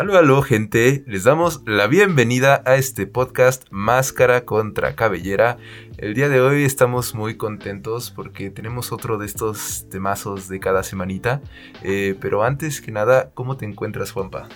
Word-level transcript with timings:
Aló, 0.00 0.16
aló, 0.16 0.40
gente. 0.40 1.04
Les 1.06 1.24
damos 1.24 1.60
la 1.66 1.86
bienvenida 1.86 2.62
a 2.64 2.76
este 2.76 3.06
podcast 3.06 3.66
Máscara 3.68 4.46
contra 4.46 4.94
Cabellera. 4.94 5.58
El 5.98 6.14
día 6.14 6.30
de 6.30 6.40
hoy 6.40 6.64
estamos 6.64 7.14
muy 7.14 7.36
contentos 7.36 8.10
porque 8.10 8.48
tenemos 8.48 8.92
otro 8.92 9.18
de 9.18 9.26
estos 9.26 9.84
temazos 9.90 10.48
de 10.48 10.58
cada 10.58 10.84
semanita. 10.84 11.42
Eh, 11.82 12.16
pero 12.18 12.44
antes 12.44 12.80
que 12.80 12.92
nada, 12.92 13.30
¿cómo 13.34 13.58
te 13.58 13.66
encuentras, 13.66 14.10
Juanpa? 14.12 14.48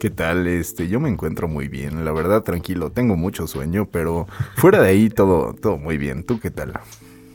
¿Qué 0.00 0.10
tal? 0.10 0.48
Este, 0.48 0.88
yo 0.88 0.98
me 0.98 1.08
encuentro 1.08 1.46
muy 1.46 1.68
bien, 1.68 2.04
la 2.04 2.10
verdad, 2.10 2.42
tranquilo, 2.42 2.90
tengo 2.90 3.14
mucho 3.14 3.46
sueño, 3.46 3.88
pero 3.92 4.26
fuera 4.56 4.82
de 4.82 4.88
ahí 4.88 5.08
todo, 5.08 5.54
todo 5.54 5.78
muy 5.78 5.98
bien. 5.98 6.24
¿Tú 6.24 6.40
qué 6.40 6.50
tal? 6.50 6.72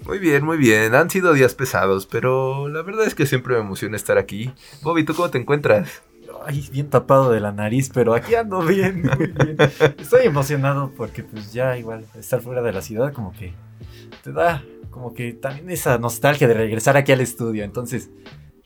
Muy 0.05 0.19
bien, 0.19 0.43
muy 0.43 0.57
bien. 0.57 0.93
Han 0.93 1.09
sido 1.09 1.31
días 1.31 1.55
pesados, 1.55 2.05
pero 2.05 2.67
la 2.67 2.81
verdad 2.81 3.05
es 3.07 3.15
que 3.15 3.25
siempre 3.25 3.55
me 3.55 3.61
emociona 3.61 3.95
estar 3.95 4.17
aquí. 4.17 4.51
Bobby, 4.83 5.05
¿tú 5.05 5.15
cómo 5.15 5.29
te 5.29 5.37
encuentras? 5.37 6.03
Ay, 6.45 6.67
bien 6.71 6.89
tapado 6.89 7.31
de 7.31 7.39
la 7.39 7.51
nariz, 7.51 7.89
pero 7.93 8.13
aquí 8.13 8.35
ando 8.35 8.61
bien, 8.61 9.03
muy 9.03 9.27
bien. 9.27 9.57
Estoy 9.97 10.25
emocionado 10.25 10.91
porque 10.95 11.23
pues 11.23 11.53
ya 11.53 11.77
igual 11.77 12.05
estar 12.15 12.41
fuera 12.41 12.61
de 12.61 12.73
la 12.73 12.81
ciudad 12.81 13.13
como 13.13 13.31
que 13.31 13.53
te 14.23 14.31
da 14.31 14.63
como 14.89 15.13
que 15.13 15.33
también 15.33 15.69
esa 15.69 15.97
nostalgia 15.97 16.47
de 16.47 16.53
regresar 16.53 16.95
aquí 16.95 17.11
al 17.11 17.19
estudio. 17.19 17.63
Entonces, 17.63 18.09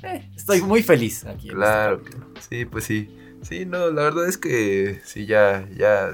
eh, 0.03 0.29
estoy 0.35 0.61
muy 0.61 0.83
feliz 0.83 1.25
aquí. 1.25 1.47
Este 1.47 1.55
claro, 1.55 2.01
sí, 2.49 2.65
pues 2.65 2.83
sí. 2.83 3.15
Sí, 3.41 3.65
no, 3.65 3.89
la 3.89 4.03
verdad 4.03 4.27
es 4.27 4.37
que 4.37 4.99
sí, 5.05 5.25
ya, 5.25 5.67
ya, 5.75 6.11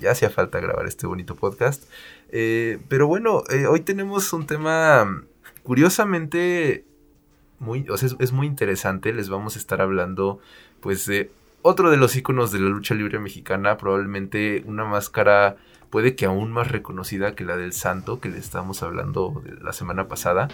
ya 0.00 0.12
hacía 0.12 0.30
falta 0.30 0.60
grabar 0.60 0.86
este 0.86 1.06
bonito 1.06 1.34
podcast. 1.34 1.84
Eh, 2.30 2.78
pero 2.88 3.06
bueno, 3.06 3.42
eh, 3.50 3.66
hoy 3.66 3.80
tenemos 3.80 4.32
un 4.32 4.46
tema 4.46 5.24
curiosamente 5.62 6.86
muy, 7.58 7.86
o 7.90 7.96
sea, 7.98 8.08
es 8.18 8.32
muy 8.32 8.46
interesante. 8.46 9.12
Les 9.12 9.28
vamos 9.28 9.56
a 9.56 9.58
estar 9.58 9.82
hablando 9.82 10.38
pues 10.80 11.08
eh, 11.08 11.30
otro 11.62 11.90
de 11.90 11.96
los 11.96 12.16
iconos 12.16 12.52
de 12.52 12.60
la 12.60 12.68
lucha 12.68 12.94
libre 12.94 13.18
mexicana, 13.18 13.76
probablemente 13.76 14.62
una 14.66 14.84
máscara 14.84 15.56
puede 15.90 16.14
que 16.14 16.26
aún 16.26 16.52
más 16.52 16.70
reconocida 16.70 17.34
que 17.34 17.44
la 17.44 17.56
del 17.56 17.72
santo 17.72 18.20
que 18.20 18.28
le 18.28 18.38
estábamos 18.38 18.82
hablando 18.82 19.42
la 19.60 19.72
semana 19.72 20.08
pasada. 20.08 20.48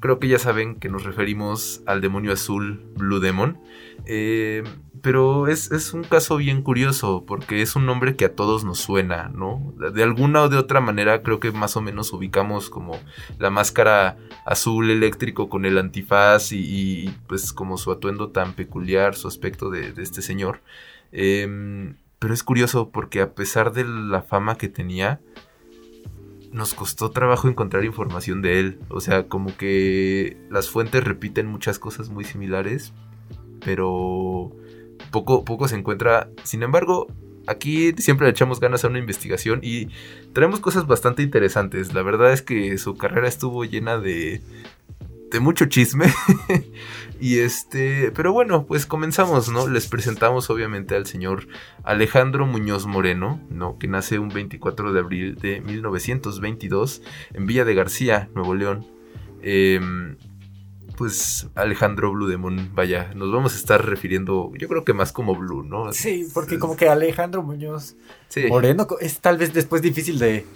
Creo 0.00 0.18
que 0.18 0.28
ya 0.28 0.38
saben 0.38 0.76
que 0.76 0.88
nos 0.88 1.04
referimos 1.04 1.82
al 1.86 2.00
demonio 2.00 2.32
azul 2.32 2.82
Blue 2.94 3.20
Demon. 3.20 3.58
Eh, 4.06 4.62
pero 5.04 5.48
es, 5.48 5.92
un 5.92 6.02
caso 6.02 6.38
bien 6.38 6.62
curioso 6.62 7.24
porque 7.26 7.60
es 7.60 7.76
un 7.76 7.84
nombre 7.84 8.16
que 8.16 8.24
a 8.24 8.34
todos 8.34 8.64
nos 8.64 8.78
suena, 8.78 9.28
¿no? 9.28 9.74
De 9.92 10.02
alguna 10.02 10.40
o 10.40 10.48
de 10.48 10.56
otra 10.56 10.80
manera 10.80 11.22
creo 11.22 11.40
que 11.40 11.52
más 11.52 11.76
o 11.76 11.82
menos 11.82 12.10
ubicamos 12.14 12.70
como 12.70 12.98
la 13.38 13.50
máscara 13.50 14.16
azul 14.46 14.90
eléctrico 14.90 15.50
con 15.50 15.66
el 15.66 15.76
antifaz 15.76 16.52
y, 16.52 17.14
pues 17.26 17.52
como 17.52 17.76
su 17.76 17.92
atuendo 17.92 18.30
tan 18.30 18.54
peculiar, 18.54 19.14
su 19.14 19.28
aspecto 19.28 19.68
de, 19.68 19.92
este 19.98 20.22
señor. 20.22 20.62
Em, 21.12 21.96
pero 22.18 22.32
es 22.32 22.42
curioso 22.42 22.88
porque 22.88 23.20
a 23.20 23.34
pesar 23.34 23.74
de 23.74 23.84
la 23.84 24.22
fama 24.22 24.56
que 24.56 24.68
tenía, 24.70 25.20
nos 26.50 26.72
costó 26.72 27.10
trabajo 27.10 27.46
encontrar 27.46 27.84
información 27.84 28.40
de 28.40 28.58
él. 28.58 28.78
O 28.88 29.02
sea, 29.02 29.28
como 29.28 29.54
que 29.54 30.38
las 30.48 30.70
fuentes 30.70 31.04
repiten 31.04 31.46
muchas 31.46 31.78
cosas 31.78 32.08
muy 32.08 32.24
similares, 32.24 32.94
pero 33.62 34.50
poco, 35.14 35.44
poco 35.44 35.68
se 35.68 35.76
encuentra. 35.76 36.28
Sin 36.42 36.64
embargo, 36.64 37.06
aquí 37.46 37.92
siempre 37.98 38.26
le 38.26 38.32
echamos 38.32 38.58
ganas 38.58 38.84
a 38.84 38.88
una 38.88 38.98
investigación 38.98 39.60
y 39.62 39.86
traemos 40.32 40.58
cosas 40.58 40.88
bastante 40.88 41.22
interesantes. 41.22 41.94
La 41.94 42.02
verdad 42.02 42.32
es 42.32 42.42
que 42.42 42.76
su 42.78 42.96
carrera 42.96 43.28
estuvo 43.28 43.64
llena 43.64 43.98
de, 43.98 44.42
de 45.30 45.38
mucho 45.38 45.66
chisme. 45.66 46.06
y 47.20 47.38
este, 47.38 48.10
pero 48.10 48.32
bueno, 48.32 48.66
pues 48.66 48.86
comenzamos, 48.86 49.48
¿no? 49.48 49.68
Les 49.68 49.86
presentamos 49.86 50.50
obviamente 50.50 50.96
al 50.96 51.06
señor 51.06 51.46
Alejandro 51.84 52.44
Muñoz 52.44 52.86
Moreno, 52.86 53.40
¿no? 53.50 53.78
Que 53.78 53.86
nace 53.86 54.18
un 54.18 54.30
24 54.30 54.92
de 54.92 54.98
abril 54.98 55.36
de 55.36 55.60
1922 55.60 57.02
en 57.34 57.46
Villa 57.46 57.64
de 57.64 57.74
García, 57.76 58.28
Nuevo 58.34 58.56
León. 58.56 58.84
Eh, 59.42 59.78
pues 60.96 61.48
Alejandro 61.54 62.12
Blue 62.12 62.26
Demon, 62.26 62.70
vaya, 62.74 63.12
nos 63.14 63.32
vamos 63.32 63.54
a 63.54 63.56
estar 63.56 63.84
refiriendo, 63.84 64.52
yo 64.58 64.68
creo 64.68 64.84
que 64.84 64.92
más 64.92 65.12
como 65.12 65.34
Blue, 65.34 65.62
¿no? 65.62 65.92
Sí, 65.92 66.28
porque 66.32 66.58
como 66.58 66.76
que 66.76 66.88
Alejandro 66.88 67.42
Muñoz 67.42 67.96
Moreno 68.48 68.86
es 69.00 69.20
tal 69.20 69.38
vez 69.38 69.52
después 69.52 69.82
difícil 69.82 70.18
de, 70.18 70.46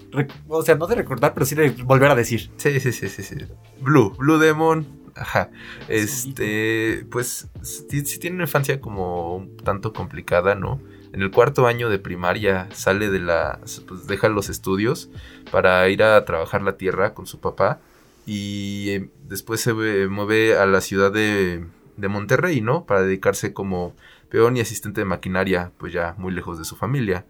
o 0.48 0.62
sea, 0.62 0.74
no 0.76 0.86
de 0.86 0.96
recordar, 0.96 1.34
pero 1.34 1.46
sí 1.46 1.54
de 1.54 1.70
volver 1.70 2.10
a 2.10 2.14
decir. 2.14 2.50
Sí, 2.56 2.80
sí, 2.80 2.92
sí, 2.92 3.08
sí, 3.08 3.22
sí. 3.22 3.36
Blue, 3.80 4.14
Blue 4.18 4.38
Demon, 4.38 4.86
ajá. 5.14 5.50
Este, 5.88 7.06
pues 7.10 7.48
sí, 7.62 8.02
tiene 8.18 8.36
una 8.36 8.44
infancia 8.44 8.80
como 8.80 9.36
un 9.36 9.56
tanto 9.56 9.92
complicada, 9.92 10.54
¿no? 10.54 10.80
En 11.12 11.22
el 11.22 11.30
cuarto 11.30 11.66
año 11.66 11.88
de 11.88 11.98
primaria 11.98 12.68
sale 12.72 13.10
de 13.10 13.18
la, 13.18 13.60
pues 13.86 14.06
deja 14.06 14.28
los 14.28 14.50
estudios 14.50 15.10
para 15.50 15.88
ir 15.88 16.02
a 16.02 16.24
trabajar 16.24 16.62
la 16.62 16.76
tierra 16.76 17.14
con 17.14 17.26
su 17.26 17.40
papá 17.40 17.80
y 18.28 18.90
eh, 18.90 19.10
después 19.26 19.58
se 19.62 19.72
mueve 19.72 20.58
a 20.58 20.66
la 20.66 20.82
ciudad 20.82 21.10
de, 21.10 21.64
Monterrey, 21.96 22.60
¿no? 22.60 22.84
Para 22.84 23.00
dedicarse 23.00 23.54
como 23.54 23.96
peón 24.28 24.54
y 24.54 24.60
asistente 24.60 25.00
de 25.00 25.06
maquinaria, 25.06 25.72
pues 25.78 25.94
ya 25.94 26.14
muy 26.18 26.34
lejos 26.34 26.58
de 26.58 26.66
su 26.66 26.76
familia. 26.76 27.24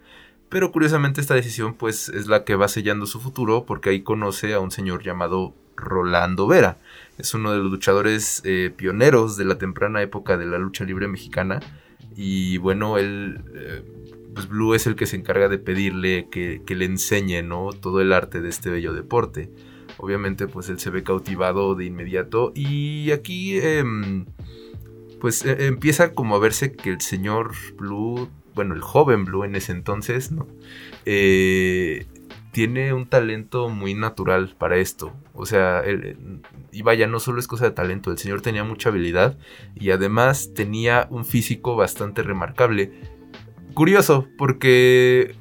Pero 0.49 0.73
curiosamente 0.73 1.21
esta 1.21 1.35
decisión 1.35 1.75
pues 1.75 2.09
es 2.09 2.27
la 2.27 2.43
que 2.43 2.57
va 2.57 2.67
sellando 2.67 3.07
su 3.07 3.21
futuro 3.21 3.65
porque 3.65 3.91
ahí 3.91 4.03
conoce 4.03 4.55
a 4.55 4.59
un 4.59 4.73
señor 4.73 5.05
llamado 5.05 5.55
Rolando 5.77 6.49
Vera. 6.49 6.79
Es 7.17 7.33
uno 7.33 7.53
de 7.53 7.59
los 7.59 7.71
luchadores 7.71 8.43
eh, 8.45 8.73
pioneros 8.77 9.37
de 9.37 9.45
la 9.45 9.57
temprana 9.57 10.03
época 10.03 10.37
de 10.37 10.47
la 10.47 10.59
lucha 10.59 10.83
libre 10.83 11.07
mexicana. 11.07 11.61
Y 12.17 12.59
bueno, 12.59 12.99
él, 12.99 13.45
eh, 13.55 13.85
pues 14.35 14.49
Blue 14.49 14.75
es 14.75 14.89
el 14.89 14.97
que 14.97 15.07
se 15.07 15.15
encarga 15.15 15.49
de 15.49 15.59
pedirle 15.59 16.29
que, 16.29 16.63
que 16.67 16.75
le 16.75 16.87
enseñe, 16.87 17.45
¿no? 17.45 17.71
Todo 17.73 18.01
el 18.01 18.13
arte 18.13 18.41
de 18.41 18.49
este 18.49 18.69
bello 18.69 18.93
deporte 18.93 19.49
obviamente 19.99 20.47
pues 20.47 20.69
él 20.69 20.79
se 20.79 20.91
ve 20.91 21.03
cautivado 21.03 21.75
de 21.75 21.85
inmediato 21.85 22.53
y 22.55 23.11
aquí 23.11 23.59
em, 23.59 24.27
pues 25.21 25.45
e, 25.45 25.67
empieza 25.67 26.15
como 26.15 26.37
a 26.37 26.39
verse 26.39 26.73
que 26.73 26.91
el 26.91 27.01
señor 27.01 27.53
Blue, 27.77 28.29
bueno 28.55 28.75
el 28.75 28.81
joven 28.81 29.25
Blue 29.25 29.45
en 29.45 29.55
ese 29.55 29.73
entonces, 29.73 30.33
¿no? 30.33 30.47
Eh, 31.05 32.07
tiene 32.51 32.93
un 32.93 33.07
talento 33.07 33.69
muy 33.69 33.95
natural 33.95 34.55
para 34.59 34.79
esto. 34.79 35.13
O 35.33 35.47
sea, 35.47 35.85
y 36.73 36.83
vaya, 36.83 37.07
no 37.07 37.21
solo 37.21 37.39
es 37.39 37.47
cosa 37.47 37.67
de 37.67 37.71
talento, 37.71 38.11
el 38.11 38.19
señor 38.19 38.41
tenía 38.41 38.65
mucha 38.65 38.89
habilidad 38.89 39.39
y 39.77 39.91
además 39.91 40.53
tenía 40.55 41.07
un 41.11 41.25
físico 41.25 41.77
bastante 41.77 42.23
remarcable. 42.23 42.93
Curioso, 43.75 44.27
porque 44.37 45.37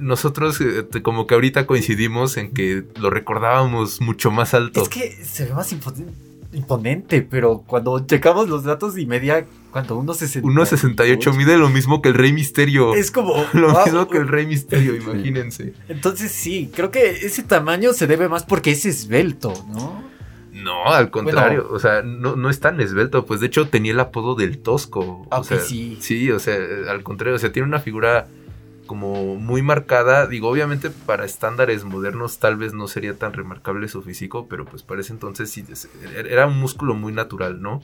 nosotros 0.00 0.60
eh, 0.60 0.86
como 1.02 1.26
que 1.26 1.34
ahorita 1.34 1.66
coincidimos 1.66 2.36
en 2.36 2.52
que 2.52 2.84
lo 3.00 3.10
recordábamos 3.10 4.00
mucho 4.00 4.30
más 4.30 4.54
alto. 4.54 4.82
Es 4.82 4.88
que 4.88 5.24
se 5.24 5.46
ve 5.46 5.54
más 5.54 5.74
imponente, 6.52 7.22
pero 7.22 7.64
cuando 7.66 8.00
checamos 8.06 8.48
los 8.48 8.64
datos 8.64 8.98
y 8.98 9.06
media, 9.06 9.46
cuando 9.70 10.00
1.68. 10.00 10.42
1.68 10.42 11.36
mide 11.36 11.58
lo 11.58 11.68
mismo 11.68 12.00
que 12.02 12.08
el 12.10 12.14
Rey 12.14 12.32
Misterio. 12.32 12.94
Es 12.94 13.10
como... 13.10 13.34
Lo 13.52 13.84
mismo 13.84 14.08
que 14.08 14.18
el 14.18 14.28
Rey 14.28 14.46
Misterio, 14.46 14.94
imagínense. 14.94 15.74
Entonces 15.88 16.32
sí, 16.32 16.70
creo 16.74 16.90
que 16.90 17.10
ese 17.10 17.42
tamaño 17.42 17.92
se 17.92 18.06
debe 18.06 18.28
más 18.28 18.44
porque 18.44 18.70
es 18.72 18.84
esbelto, 18.84 19.52
¿no? 19.68 20.08
No, 20.52 20.86
al 20.86 21.10
contrario, 21.10 21.68
o 21.70 21.78
sea, 21.78 22.02
no, 22.02 22.34
no, 22.34 22.50
es 22.50 22.58
tan 22.58 22.80
esbelto, 22.80 23.24
pues 23.24 23.40
de 23.40 23.46
hecho 23.46 23.68
tenía 23.68 23.92
el 23.92 24.00
apodo 24.00 24.34
del 24.34 24.58
tosco. 24.58 25.26
Ah, 25.30 25.38
o 25.38 25.44
sea, 25.44 25.60
sí. 25.60 25.98
Sí, 26.00 26.30
o 26.32 26.40
sea, 26.40 26.56
al 26.88 27.02
contrario, 27.04 27.36
o 27.36 27.38
sea, 27.38 27.52
tiene 27.52 27.68
una 27.68 27.78
figura 27.78 28.26
como 28.88 29.36
muy 29.36 29.62
marcada. 29.62 30.26
Digo, 30.26 30.48
obviamente 30.48 30.90
para 30.90 31.24
estándares 31.24 31.84
modernos 31.84 32.40
tal 32.40 32.56
vez 32.56 32.74
no 32.74 32.88
sería 32.88 33.16
tan 33.16 33.32
remarcable 33.32 33.86
su 33.86 34.02
físico, 34.02 34.48
pero 34.48 34.64
pues 34.64 34.82
para 34.82 35.00
ese 35.00 35.12
entonces 35.12 35.48
sí, 35.52 35.64
era 36.28 36.48
un 36.48 36.58
músculo 36.58 36.94
muy 36.94 37.12
natural, 37.12 37.62
¿no? 37.62 37.80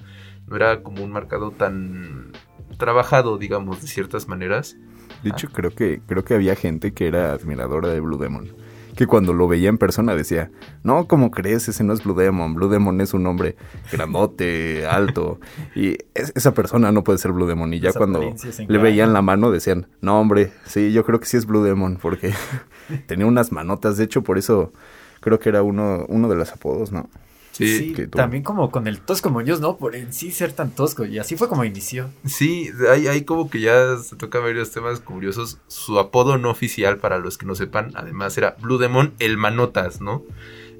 No 0.48 0.56
era 0.56 0.82
como 0.82 1.04
un 1.04 1.12
marcado 1.12 1.52
tan 1.52 2.32
trabajado, 2.76 3.38
digamos, 3.38 3.80
de 3.80 3.86
ciertas 3.86 4.26
maneras. 4.26 4.76
De 5.22 5.30
hecho, 5.30 5.48
creo 5.50 5.70
que 5.70 6.00
creo 6.04 6.24
que 6.24 6.34
había 6.34 6.56
gente 6.56 6.92
que 6.92 7.06
era 7.06 7.32
admiradora 7.32 7.88
de 7.88 8.00
Blue 8.00 8.18
Demon 8.18 8.63
que 8.96 9.06
cuando 9.06 9.32
lo 9.32 9.48
veía 9.48 9.68
en 9.68 9.78
persona 9.78 10.14
decía, 10.14 10.50
no, 10.82 11.06
¿cómo 11.06 11.30
crees? 11.30 11.68
Ese 11.68 11.84
no 11.84 11.92
es 11.92 12.04
Blue 12.04 12.14
Demon. 12.14 12.54
Blue 12.54 12.68
Demon 12.68 13.00
es 13.00 13.14
un 13.14 13.26
hombre 13.26 13.56
grandote, 13.92 14.86
alto. 14.86 15.40
Y 15.74 15.98
esa 16.14 16.54
persona 16.54 16.92
no 16.92 17.04
puede 17.04 17.18
ser 17.18 17.32
Blue 17.32 17.46
Demon. 17.46 17.72
Y 17.74 17.80
ya 17.80 17.92
cuando 17.92 18.34
le 18.68 18.78
veían 18.78 19.12
la 19.12 19.22
mano 19.22 19.50
decían, 19.50 19.86
no, 20.00 20.20
hombre, 20.20 20.52
sí, 20.66 20.92
yo 20.92 21.04
creo 21.04 21.20
que 21.20 21.26
sí 21.26 21.36
es 21.36 21.46
Blue 21.46 21.62
Demon, 21.62 21.98
porque 22.00 22.32
tenía 23.06 23.26
unas 23.26 23.52
manotas. 23.52 23.96
De 23.96 24.04
hecho, 24.04 24.22
por 24.22 24.38
eso 24.38 24.72
creo 25.20 25.38
que 25.38 25.48
era 25.48 25.62
uno, 25.62 26.04
uno 26.08 26.28
de 26.28 26.36
los 26.36 26.52
apodos, 26.52 26.92
¿no? 26.92 27.08
Sí, 27.56 27.94
también 28.10 28.42
como 28.42 28.70
con 28.70 28.86
el 28.88 29.00
tosco 29.00 29.30
Muñoz, 29.30 29.60
¿no? 29.60 29.76
Por 29.76 29.94
en 29.94 30.12
sí 30.12 30.32
ser 30.32 30.52
tan 30.52 30.72
tosco. 30.74 31.04
Y 31.04 31.18
así 31.18 31.36
fue 31.36 31.48
como 31.48 31.64
inició. 31.64 32.10
Sí, 32.24 32.70
hay, 32.90 33.22
como 33.24 33.48
que 33.48 33.60
ya 33.60 33.96
se 33.98 34.16
toca 34.16 34.40
varios 34.40 34.72
temas 34.72 34.98
curiosos. 35.00 35.58
Su 35.68 35.98
apodo 36.00 36.36
no 36.36 36.50
oficial, 36.50 36.98
para 36.98 37.18
los 37.18 37.38
que 37.38 37.46
no 37.46 37.54
sepan, 37.54 37.92
además 37.94 38.36
era 38.38 38.56
Blue 38.60 38.78
Demon 38.78 39.14
el 39.20 39.36
Manotas, 39.36 40.00
¿no? 40.00 40.24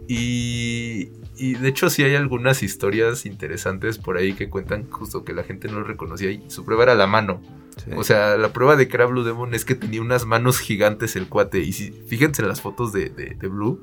Y, 0.08 1.10
y 1.36 1.54
de 1.54 1.68
hecho 1.68 1.88
sí 1.90 2.02
hay 2.04 2.14
algunas 2.14 2.62
historias 2.62 3.24
interesantes 3.26 3.98
por 3.98 4.16
ahí 4.16 4.34
que 4.34 4.50
cuentan 4.50 4.90
justo 4.90 5.24
que 5.24 5.32
la 5.32 5.44
gente 5.44 5.68
no 5.68 5.78
lo 5.80 5.84
reconocía 5.84 6.30
y 6.30 6.44
su 6.48 6.64
prueba 6.64 6.82
era 6.84 6.94
la 6.94 7.06
mano. 7.06 7.40
Sí. 7.82 7.90
O 7.96 8.04
sea, 8.04 8.36
la 8.36 8.52
prueba 8.52 8.76
de 8.76 8.86
que 8.86 8.96
era 8.96 9.06
Blue 9.06 9.24
Demon 9.24 9.54
es 9.54 9.64
que 9.64 9.74
tenía 9.74 10.00
unas 10.00 10.26
manos 10.26 10.58
gigantes 10.60 11.16
el 11.16 11.28
cuate. 11.28 11.60
Y 11.60 11.72
si, 11.72 11.90
fíjense 11.90 12.42
en 12.42 12.48
las 12.48 12.60
fotos 12.60 12.92
de, 12.92 13.08
de- 13.10 13.34
de 13.34 13.48
Blue. 13.48 13.80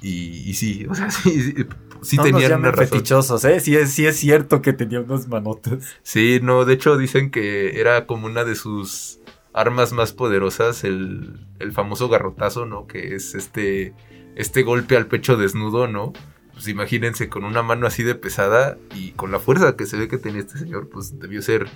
Y, 0.00 0.48
y 0.48 0.54
sí, 0.54 0.86
o 0.88 0.94
sea, 0.94 1.10
sí, 1.10 1.42
sí, 1.42 1.54
sí 2.02 2.16
no 2.16 2.22
tenían 2.22 2.60
una 2.60 2.70
razón. 2.70 2.88
fetichosos, 2.88 3.44
¿eh? 3.44 3.60
Sí 3.60 3.76
es, 3.76 3.92
sí 3.92 4.06
es 4.06 4.16
cierto 4.16 4.62
que 4.62 4.72
tenía 4.72 5.00
unas 5.00 5.28
manotas. 5.28 5.84
Sí, 6.02 6.40
no, 6.42 6.64
de 6.64 6.74
hecho 6.74 6.96
dicen 6.96 7.30
que 7.30 7.80
era 7.80 8.06
como 8.06 8.26
una 8.26 8.44
de 8.44 8.54
sus 8.54 9.20
armas 9.52 9.92
más 9.92 10.12
poderosas, 10.12 10.84
el, 10.84 11.40
el 11.58 11.72
famoso 11.72 12.08
garrotazo, 12.08 12.66
¿no? 12.66 12.86
Que 12.86 13.14
es 13.14 13.34
este, 13.34 13.92
este 14.36 14.62
golpe 14.62 14.96
al 14.96 15.06
pecho 15.06 15.36
desnudo, 15.36 15.88
¿no? 15.88 16.12
Pues 16.52 16.68
imagínense 16.68 17.28
con 17.28 17.44
una 17.44 17.62
mano 17.62 17.86
así 17.86 18.02
de 18.02 18.14
pesada 18.14 18.78
y 18.94 19.12
con 19.12 19.30
la 19.32 19.40
fuerza 19.40 19.76
que 19.76 19.86
se 19.86 19.96
ve 19.96 20.08
que 20.08 20.18
tenía 20.18 20.40
este 20.40 20.58
señor, 20.58 20.88
pues 20.88 21.18
debió 21.18 21.42
ser... 21.42 21.68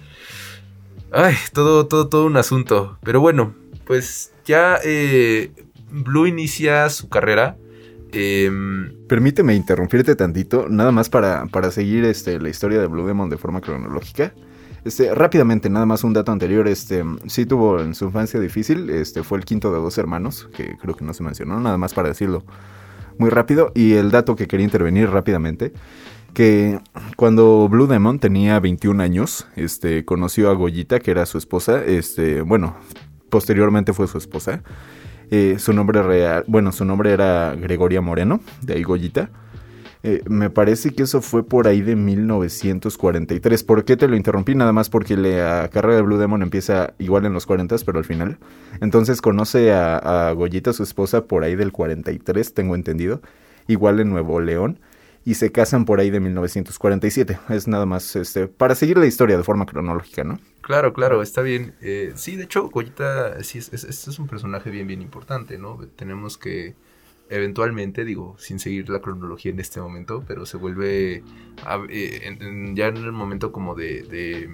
Ay, 1.12 1.34
todo, 1.52 1.86
todo, 1.86 2.08
todo 2.08 2.26
un 2.26 2.36
asunto. 2.36 2.98
Pero 3.02 3.20
bueno, 3.20 3.54
pues 3.84 4.32
ya 4.44 4.78
eh, 4.82 5.52
Blue 5.90 6.26
inicia 6.26 6.88
su 6.88 7.08
carrera. 7.08 7.56
Em, 8.12 9.06
Permíteme 9.06 9.54
interrumpirte 9.54 10.14
tantito, 10.16 10.66
nada 10.68 10.92
más 10.92 11.08
para, 11.08 11.46
para 11.46 11.70
seguir 11.70 12.04
este, 12.04 12.40
la 12.40 12.48
historia 12.48 12.80
de 12.80 12.86
Blue 12.86 13.06
Demon 13.06 13.28
de 13.28 13.38
forma 13.38 13.60
cronológica. 13.60 14.32
Este, 14.84 15.14
rápidamente, 15.14 15.70
nada 15.70 15.86
más 15.86 16.02
un 16.02 16.12
dato 16.12 16.32
anterior, 16.32 16.66
este, 16.66 17.04
sí 17.26 17.46
tuvo 17.46 17.80
en 17.80 17.94
su 17.94 18.06
infancia 18.06 18.40
difícil, 18.40 18.90
este, 18.90 19.22
fue 19.22 19.38
el 19.38 19.44
quinto 19.44 19.72
de 19.72 19.78
dos 19.78 19.96
hermanos, 19.96 20.48
que 20.56 20.76
creo 20.80 20.96
que 20.96 21.04
no 21.04 21.14
se 21.14 21.22
mencionó, 21.22 21.60
nada 21.60 21.78
más 21.78 21.94
para 21.94 22.08
decirlo 22.08 22.44
muy 23.18 23.30
rápido. 23.30 23.70
Y 23.74 23.92
el 23.92 24.10
dato 24.10 24.34
que 24.34 24.48
quería 24.48 24.64
intervenir 24.64 25.08
rápidamente, 25.08 25.72
que 26.34 26.80
cuando 27.16 27.68
Blue 27.68 27.86
Demon 27.86 28.18
tenía 28.18 28.58
21 28.58 29.02
años, 29.02 29.46
este, 29.54 30.04
conoció 30.04 30.50
a 30.50 30.54
Goyita, 30.54 30.98
que 30.98 31.12
era 31.12 31.26
su 31.26 31.38
esposa, 31.38 31.84
este, 31.84 32.40
bueno, 32.40 32.76
posteriormente 33.30 33.92
fue 33.92 34.08
su 34.08 34.18
esposa. 34.18 34.62
Eh, 35.34 35.58
su 35.58 35.72
nombre 35.72 36.02
real, 36.02 36.44
bueno, 36.46 36.72
su 36.72 36.84
nombre 36.84 37.10
era 37.10 37.54
Gregoria 37.54 38.02
Moreno, 38.02 38.40
de 38.60 38.74
ahí 38.74 38.82
Goyita. 38.82 39.30
Eh, 40.02 40.20
me 40.28 40.50
parece 40.50 40.90
que 40.90 41.04
eso 41.04 41.22
fue 41.22 41.42
por 41.42 41.66
ahí 41.66 41.80
de 41.80 41.96
1943. 41.96 43.64
¿Por 43.64 43.86
qué 43.86 43.96
te 43.96 44.08
lo 44.08 44.16
interrumpí? 44.16 44.54
Nada 44.54 44.74
más 44.74 44.90
porque 44.90 45.16
la 45.16 45.70
carrera 45.72 45.96
de 45.96 46.02
Blue 46.02 46.18
Demon 46.18 46.42
empieza 46.42 46.92
igual 46.98 47.24
en 47.24 47.32
los 47.32 47.46
40, 47.46 47.76
pero 47.86 47.96
al 47.98 48.04
final. 48.04 48.36
Entonces 48.82 49.22
conoce 49.22 49.72
a, 49.72 50.28
a 50.28 50.32
Goyita, 50.32 50.74
su 50.74 50.82
esposa, 50.82 51.24
por 51.24 51.44
ahí 51.44 51.56
del 51.56 51.72
43, 51.72 52.52
tengo 52.52 52.74
entendido. 52.74 53.22
Igual 53.68 54.00
en 54.00 54.10
Nuevo 54.10 54.38
León. 54.38 54.80
Y 55.24 55.34
se 55.34 55.52
casan 55.52 55.84
por 55.84 56.00
ahí 56.00 56.10
de 56.10 56.20
1947. 56.20 57.38
Es 57.48 57.68
nada 57.68 57.86
más 57.86 58.16
este, 58.16 58.48
para 58.48 58.74
seguir 58.74 58.98
la 58.98 59.06
historia 59.06 59.36
de 59.36 59.44
forma 59.44 59.66
cronológica, 59.66 60.24
¿no? 60.24 60.40
Claro, 60.60 60.92
claro, 60.92 61.22
está 61.22 61.42
bien. 61.42 61.74
Eh, 61.80 62.12
sí, 62.14 62.36
de 62.36 62.44
hecho, 62.44 62.68
Goyita 62.68 63.42
sí 63.42 63.58
es, 63.58 63.72
es, 63.72 63.84
es 63.84 64.18
un 64.18 64.28
personaje 64.28 64.70
bien, 64.70 64.86
bien 64.86 65.02
importante, 65.02 65.58
¿no? 65.58 65.78
Tenemos 65.96 66.38
que 66.38 66.76
eventualmente, 67.28 68.04
digo, 68.04 68.36
sin 68.38 68.60
seguir 68.60 68.88
la 68.90 69.00
cronología 69.00 69.50
en 69.50 69.58
este 69.60 69.80
momento, 69.80 70.22
pero 70.26 70.46
se 70.46 70.58
vuelve 70.58 71.24
eh, 71.90 72.72
ya 72.74 72.86
en 72.88 72.96
el 72.98 73.12
momento 73.12 73.50
como 73.52 73.74
de, 73.74 74.02
de- 74.02 74.50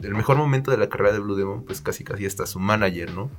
del 0.00 0.14
mejor 0.14 0.36
momento 0.36 0.70
de 0.70 0.78
la 0.78 0.88
carrera 0.88 1.12
de 1.12 1.20
Blue 1.20 1.36
Demon, 1.36 1.64
pues 1.64 1.80
casi 1.80 2.02
casi 2.02 2.26
hasta 2.26 2.46
su 2.46 2.58
manager, 2.58 3.12
¿no? 3.12 3.30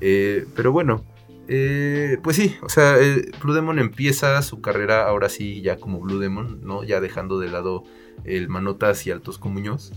Eh, 0.00 0.46
pero 0.54 0.70
bueno, 0.70 1.04
eh, 1.48 2.18
pues 2.22 2.36
sí, 2.36 2.56
o 2.62 2.68
sea, 2.68 2.98
eh, 3.00 3.30
Blue 3.42 3.54
Demon 3.54 3.78
empieza 3.78 4.40
su 4.42 4.60
carrera 4.60 5.06
ahora 5.06 5.28
sí 5.28 5.60
ya 5.62 5.76
como 5.76 6.00
Blue 6.00 6.18
Demon, 6.18 6.60
¿no? 6.62 6.84
Ya 6.84 7.00
dejando 7.00 7.38
de 7.38 7.50
lado 7.50 7.84
el 8.24 8.48
Manotas 8.48 9.06
y 9.06 9.10
Altos 9.10 9.40
Muñoz. 9.44 9.92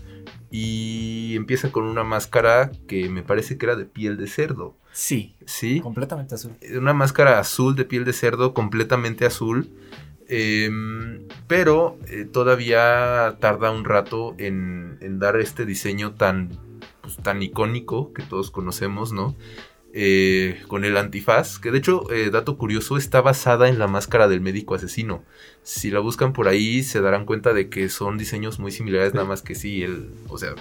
Y 0.50 1.34
empieza 1.36 1.70
con 1.72 1.84
una 1.84 2.04
máscara 2.04 2.70
que 2.86 3.08
me 3.08 3.22
parece 3.22 3.58
que 3.58 3.66
era 3.66 3.76
de 3.76 3.84
piel 3.84 4.16
de 4.16 4.26
cerdo. 4.26 4.76
Sí, 4.92 5.36
¿Sí? 5.46 5.80
completamente 5.80 6.34
azul. 6.34 6.52
Una 6.76 6.92
máscara 6.92 7.38
azul 7.38 7.76
de 7.76 7.84
piel 7.84 8.04
de 8.04 8.12
cerdo, 8.12 8.54
completamente 8.54 9.24
azul. 9.26 9.70
em, 10.30 11.26
pero 11.46 11.98
eh, 12.08 12.26
todavía 12.26 13.36
tarda 13.40 13.70
un 13.70 13.84
rato 13.84 14.34
en, 14.38 14.98
en 15.00 15.18
dar 15.18 15.36
este 15.40 15.64
diseño 15.64 16.12
tan, 16.14 16.50
pues, 17.00 17.16
tan 17.16 17.42
icónico 17.42 18.12
que 18.12 18.22
todos 18.22 18.50
conocemos, 18.50 19.12
¿no? 19.12 19.34
Eh, 19.94 20.60
con 20.68 20.84
el 20.84 20.98
antifaz, 20.98 21.58
que 21.58 21.70
de 21.70 21.78
hecho, 21.78 22.12
eh, 22.12 22.30
dato 22.30 22.58
curioso, 22.58 22.98
está 22.98 23.22
basada 23.22 23.68
en 23.68 23.78
la 23.78 23.86
máscara 23.86 24.28
del 24.28 24.42
médico 24.42 24.74
asesino. 24.74 25.24
Si 25.62 25.90
la 25.90 26.00
buscan 26.00 26.34
por 26.34 26.46
ahí, 26.46 26.82
se 26.82 27.00
darán 27.00 27.24
cuenta 27.24 27.54
de 27.54 27.70
que 27.70 27.88
son 27.88 28.18
diseños 28.18 28.58
muy 28.58 28.70
similares, 28.70 29.14
nada 29.14 29.26
más 29.26 29.40
que 29.40 29.54
sí, 29.54 29.82
el, 29.82 30.10
o 30.28 30.36
sea, 30.36 30.54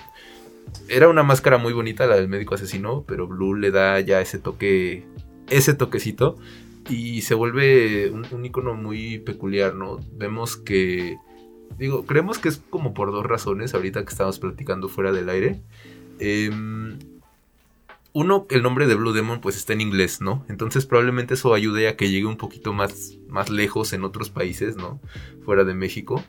era 0.88 1.10
una 1.10 1.24
máscara 1.24 1.58
muy 1.58 1.74
bonita 1.74 2.08
la 2.08 2.16
del 2.16 2.30
médico 2.30 2.56
asesino, 2.56 3.04
pero 3.08 3.28
Blue 3.28 3.56
le 3.56 3.72
da 3.72 4.00
ya 4.00 4.22
ese 4.22 4.40
toque, 4.40 5.04
ese 5.50 5.74
toquecito 5.74 6.38
y 6.90 7.22
se 7.22 7.34
vuelve 7.34 8.10
un, 8.12 8.26
un 8.32 8.46
icono 8.46 8.74
muy 8.76 9.20
peculiar, 9.20 9.76
¿no? 9.76 10.00
Vemos 10.14 10.56
que, 10.56 11.18
digo, 11.78 12.06
creemos 12.06 12.40
que 12.40 12.50
es 12.50 12.62
como 12.70 12.94
por 12.94 13.12
dos 13.12 13.26
razones, 13.26 13.74
ahorita 13.74 14.04
que 14.04 14.10
estamos 14.12 14.40
platicando 14.40 14.88
fuera 14.88 15.12
del 15.12 15.30
aire. 15.30 15.62
Em, 16.20 16.98
uno, 18.20 18.48
el 18.50 18.64
nombre 18.64 18.88
de 18.88 18.96
Blue 18.96 19.14
Demon 19.14 19.42
pues 19.42 19.56
está 19.58 19.74
en 19.74 19.82
inglés, 19.82 20.22
¿no? 20.22 20.44
Entonces 20.50 20.86
probablemente 20.86 21.36
eso 21.36 21.54
ayude 21.54 21.88
a 21.88 21.96
que 21.96 22.10
llegue 22.10 22.26
un 22.26 22.38
poquito 22.38 22.74
más, 22.74 23.18
más 23.28 23.50
lejos 23.50 23.94
en 23.94 24.04
otros 24.04 24.30
países, 24.30 24.76
¿no? 24.76 25.00
Fuera 25.46 25.64
de 25.64 25.74
México. 25.74 26.24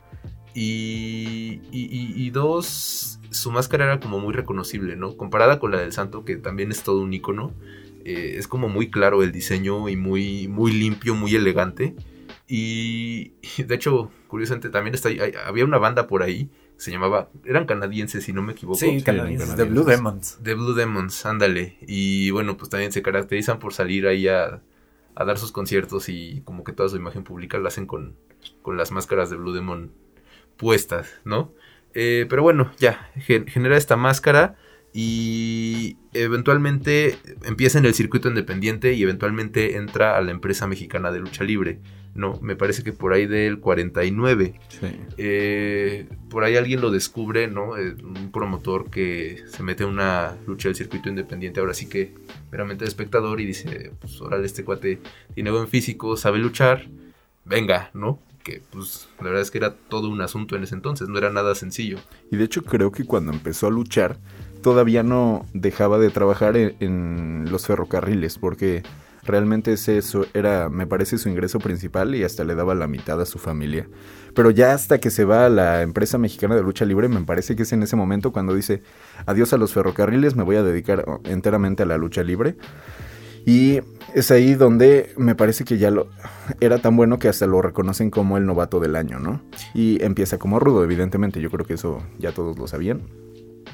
Y, 0.55 1.61
y, 1.71 1.89
y- 2.17 2.31
dos, 2.31 3.21
su 3.31 3.51
máscara 3.53 3.85
era 3.85 4.01
como 4.01 4.19
muy 4.19 4.35
reconocible, 4.35 4.97
¿no? 4.97 5.17
Comparada 5.17 5.61
con 5.61 5.71
la 5.71 5.79
del 5.79 5.93
santo, 5.93 6.25
que 6.25 6.37
también 6.37 6.73
es 6.73 6.83
todo 6.83 7.01
un 7.01 7.13
icono. 7.13 7.53
eh, 8.05 8.35
es 8.39 8.49
como 8.49 8.69
muy 8.69 8.91
claro 8.91 9.23
el 9.23 9.33
diseño 9.33 9.89
y 9.89 9.97
muy, 9.97 10.49
muy 10.49 10.73
limpio, 10.73 11.15
muy 11.15 11.35
elegante. 11.35 11.95
Y, 12.49 13.33
de 13.63 13.75
hecho, 13.75 14.11
curiosamente, 14.27 14.71
también 14.71 14.95
está, 14.95 15.11
había 15.47 15.65
una 15.65 15.79
banda 15.79 16.07
por 16.07 16.23
ahí. 16.23 16.51
Se 16.79 16.91
llamaba, 16.91 17.29
eran 17.45 17.67
canadienses, 17.67 18.25
si 18.25 18.33
no 18.33 18.41
me 18.41 18.53
equivoco. 18.53 18.79
Sí, 18.79 19.03
canadienses, 19.03 19.49
de 19.51 19.55
canadienses. 19.57 19.85
Blue 19.85 19.85
Demons. 19.85 20.39
The 20.43 20.55
Blue 20.55 20.73
Demons, 20.75 21.27
ándale. 21.27 21.77
Y 21.83 22.31
bueno, 22.31 22.57
pues 22.57 22.71
también 22.71 22.93
se 22.93 23.03
caracterizan 23.03 23.59
por 23.59 23.75
salir 23.75 24.07
ahí 24.07 24.29
a, 24.29 24.63
a 25.15 25.25
dar 25.25 25.37
sus 25.39 25.53
conciertos 25.53 26.09
y 26.09 26.41
como 26.47 26.65
que 26.65 26.73
toda 26.73 26.89
su 26.89 26.97
imagen 26.97 27.25
pública 27.25 27.59
la 27.59 27.69
hacen 27.69 27.87
con, 27.87 28.15
con 28.63 28.77
las 28.77 28.93
máscaras 28.93 29.29
de 29.29 29.37
Blue 29.37 29.53
Demon 29.53 29.93
puestas, 30.57 31.09
¿no? 31.25 31.53
Eh, 31.95 32.27
pero 32.31 32.43
bueno, 32.43 32.71
ya, 32.79 33.11
gen- 33.17 33.47
genera 33.47 33.77
esta 33.77 33.97
máscara 33.97 34.57
y 34.93 35.97
eventualmente 36.15 37.19
empieza 37.45 37.79
en 37.79 37.85
el 37.85 37.95
circuito 37.95 38.29
independiente 38.29 38.95
y 38.95 39.03
eventualmente 39.03 39.77
entra 39.77 40.17
a 40.17 40.21
la 40.23 40.31
empresa 40.31 40.67
mexicana 40.67 41.13
de 41.13 41.21
lucha 41.21 41.45
libre, 41.45 41.81
¿no? 42.15 42.39
Me 42.41 42.57
parece 42.57 42.83
que 42.83 42.93
por 42.93 43.13
ahí 43.13 43.27
del 43.27 43.61
49. 43.61 44.55
Sí. 44.69 44.87
Eh, 45.19 46.09
por 46.31 46.45
ahí 46.45 46.57
alguien 46.57 46.81
lo 46.81 46.91
descubre, 46.91 47.49
¿no? 47.49 47.77
Eh, 47.77 47.95
un 48.03 48.33
promotor 48.33 48.91
que 48.91 49.45
se 49.47 49.63
mete 49.63 49.85
a 49.85 49.87
una 49.87 50.37
lucha 50.47 50.69
del 50.69 50.77
circuito 50.77 51.09
independiente, 51.09 51.61
ahora 51.61 51.75
sí 51.75 51.87
que 51.87 52.15
meramente 52.51 52.85
de 52.85 52.89
espectador 52.89 53.41
y 53.41 53.47
dice, 53.47 53.93
pues 54.01 54.21
órale, 54.21 54.47
este 54.47 54.65
cuate 54.65 54.99
tiene 55.35 55.51
buen 55.51 55.69
físico, 55.69 56.17
sabe 56.17 56.39
luchar, 56.39 56.89
venga, 57.45 57.91
¿no? 57.95 58.19
Que 58.43 58.63
pues 58.71 59.09
la 59.19 59.27
verdad 59.27 59.43
es 59.43 59.51
que 59.51 59.59
era 59.59 59.75
todo 59.75 60.09
un 60.09 60.23
asunto 60.23 60.57
en 60.57 60.63
ese 60.63 60.75
entonces, 60.75 61.09
no 61.09 61.19
era 61.19 61.31
nada 61.31 61.55
sencillo. 61.55 61.99
Y 62.31 62.37
de 62.37 62.45
hecho 62.45 62.65
creo 62.65 62.91
que 62.91 63.05
cuando 63.05 63.33
empezó 63.33 63.67
a 63.67 63.71
luchar 63.71 64.19
todavía 64.63 65.03
no 65.03 65.47
dejaba 65.55 65.99
de 65.99 66.11
trabajar 66.11 66.57
en, 66.57 67.47
los 67.51 67.67
ferrocarriles 67.67 68.39
porque 68.39 68.83
realmente 69.25 69.73
ese 69.73 70.01
era, 70.35 70.69
me 70.69 70.87
parece, 70.87 71.19
su 71.19 71.29
ingreso 71.29 71.59
principal 71.59 72.15
y 72.15 72.25
hasta 72.25 72.45
le 72.45 72.55
daba 72.55 72.75
la 72.75 72.87
mitad 72.87 73.21
a 73.21 73.27
su 73.27 73.39
familia. 73.39 73.87
Pero 74.35 74.51
ya 74.51 74.73
hasta 74.73 74.99
que 74.99 75.11
se 75.11 75.25
va 75.25 75.47
a 75.47 75.49
la 75.49 75.83
empresa 75.83 76.19
mexicana 76.19 76.55
de 76.55 76.63
lucha 76.63 76.85
libre, 76.85 77.09
me 77.09 77.21
parece 77.23 77.57
que 77.57 77.63
es 77.63 77.73
en 77.73 77.83
ese 77.83 77.97
momento 77.97 78.33
cuando 78.33 78.55
dice 78.55 78.83
adiós 79.27 79.53
a 79.53 79.59
los 79.59 79.73
ferrocarriles, 79.73 80.37
me 80.37 80.43
voy 80.43 80.57
a 80.57 80.63
dedicar 80.63 81.05
enteramente 81.25 81.83
a 81.83 81.87
la 81.87 81.99
lucha 81.99 82.23
libre. 82.23 82.57
Y 83.47 83.81
es 84.15 84.31
ahí 84.31 84.55
donde 84.55 85.13
me 85.17 85.35
parece 85.35 85.65
que 85.65 85.79
ya 85.79 85.91
lo 85.91 86.09
era 86.61 86.79
tan 86.79 86.97
bueno 86.97 87.19
que 87.19 87.29
hasta 87.29 87.47
lo 87.47 87.63
reconocen 87.63 88.11
como 88.11 88.37
el 88.37 88.45
novato 88.45 88.79
del 88.79 88.95
año, 88.95 89.21
¿no? 89.21 89.41
Y 89.73 90.03
empieza 90.05 90.39
como 90.39 90.61
rudo, 90.61 90.85
evidentemente. 90.85 91.41
Yo 91.41 91.51
creo 91.51 91.65
que 91.65 91.75
eso 91.75 92.03
ya 92.19 92.33
todos 92.33 92.59
lo 92.59 92.67
sabían. 92.67 93.01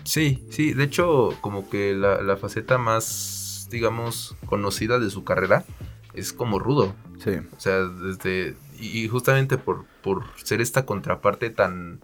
Sí, 0.04 0.44
sí, 0.50 0.74
de 0.74 0.84
hecho 0.84 1.30
como 1.40 1.68
que 1.70 1.94
la, 1.94 2.20
la 2.22 2.36
faceta 2.36 2.76
más, 2.78 3.68
digamos, 3.70 4.36
conocida 4.46 4.98
de 4.98 5.10
su 5.10 5.24
carrera 5.24 5.64
es 6.12 6.32
como 6.32 6.58
rudo. 6.58 6.94
Sí. 7.18 7.30
O 7.56 7.60
sea, 7.60 7.80
desde. 7.84 8.54
Y, 8.78 9.00
y 9.00 9.08
justamente 9.08 9.56
por, 9.56 9.86
por 10.02 10.24
ser 10.42 10.60
esta 10.60 10.84
contraparte 10.84 11.50
tan. 11.50 12.00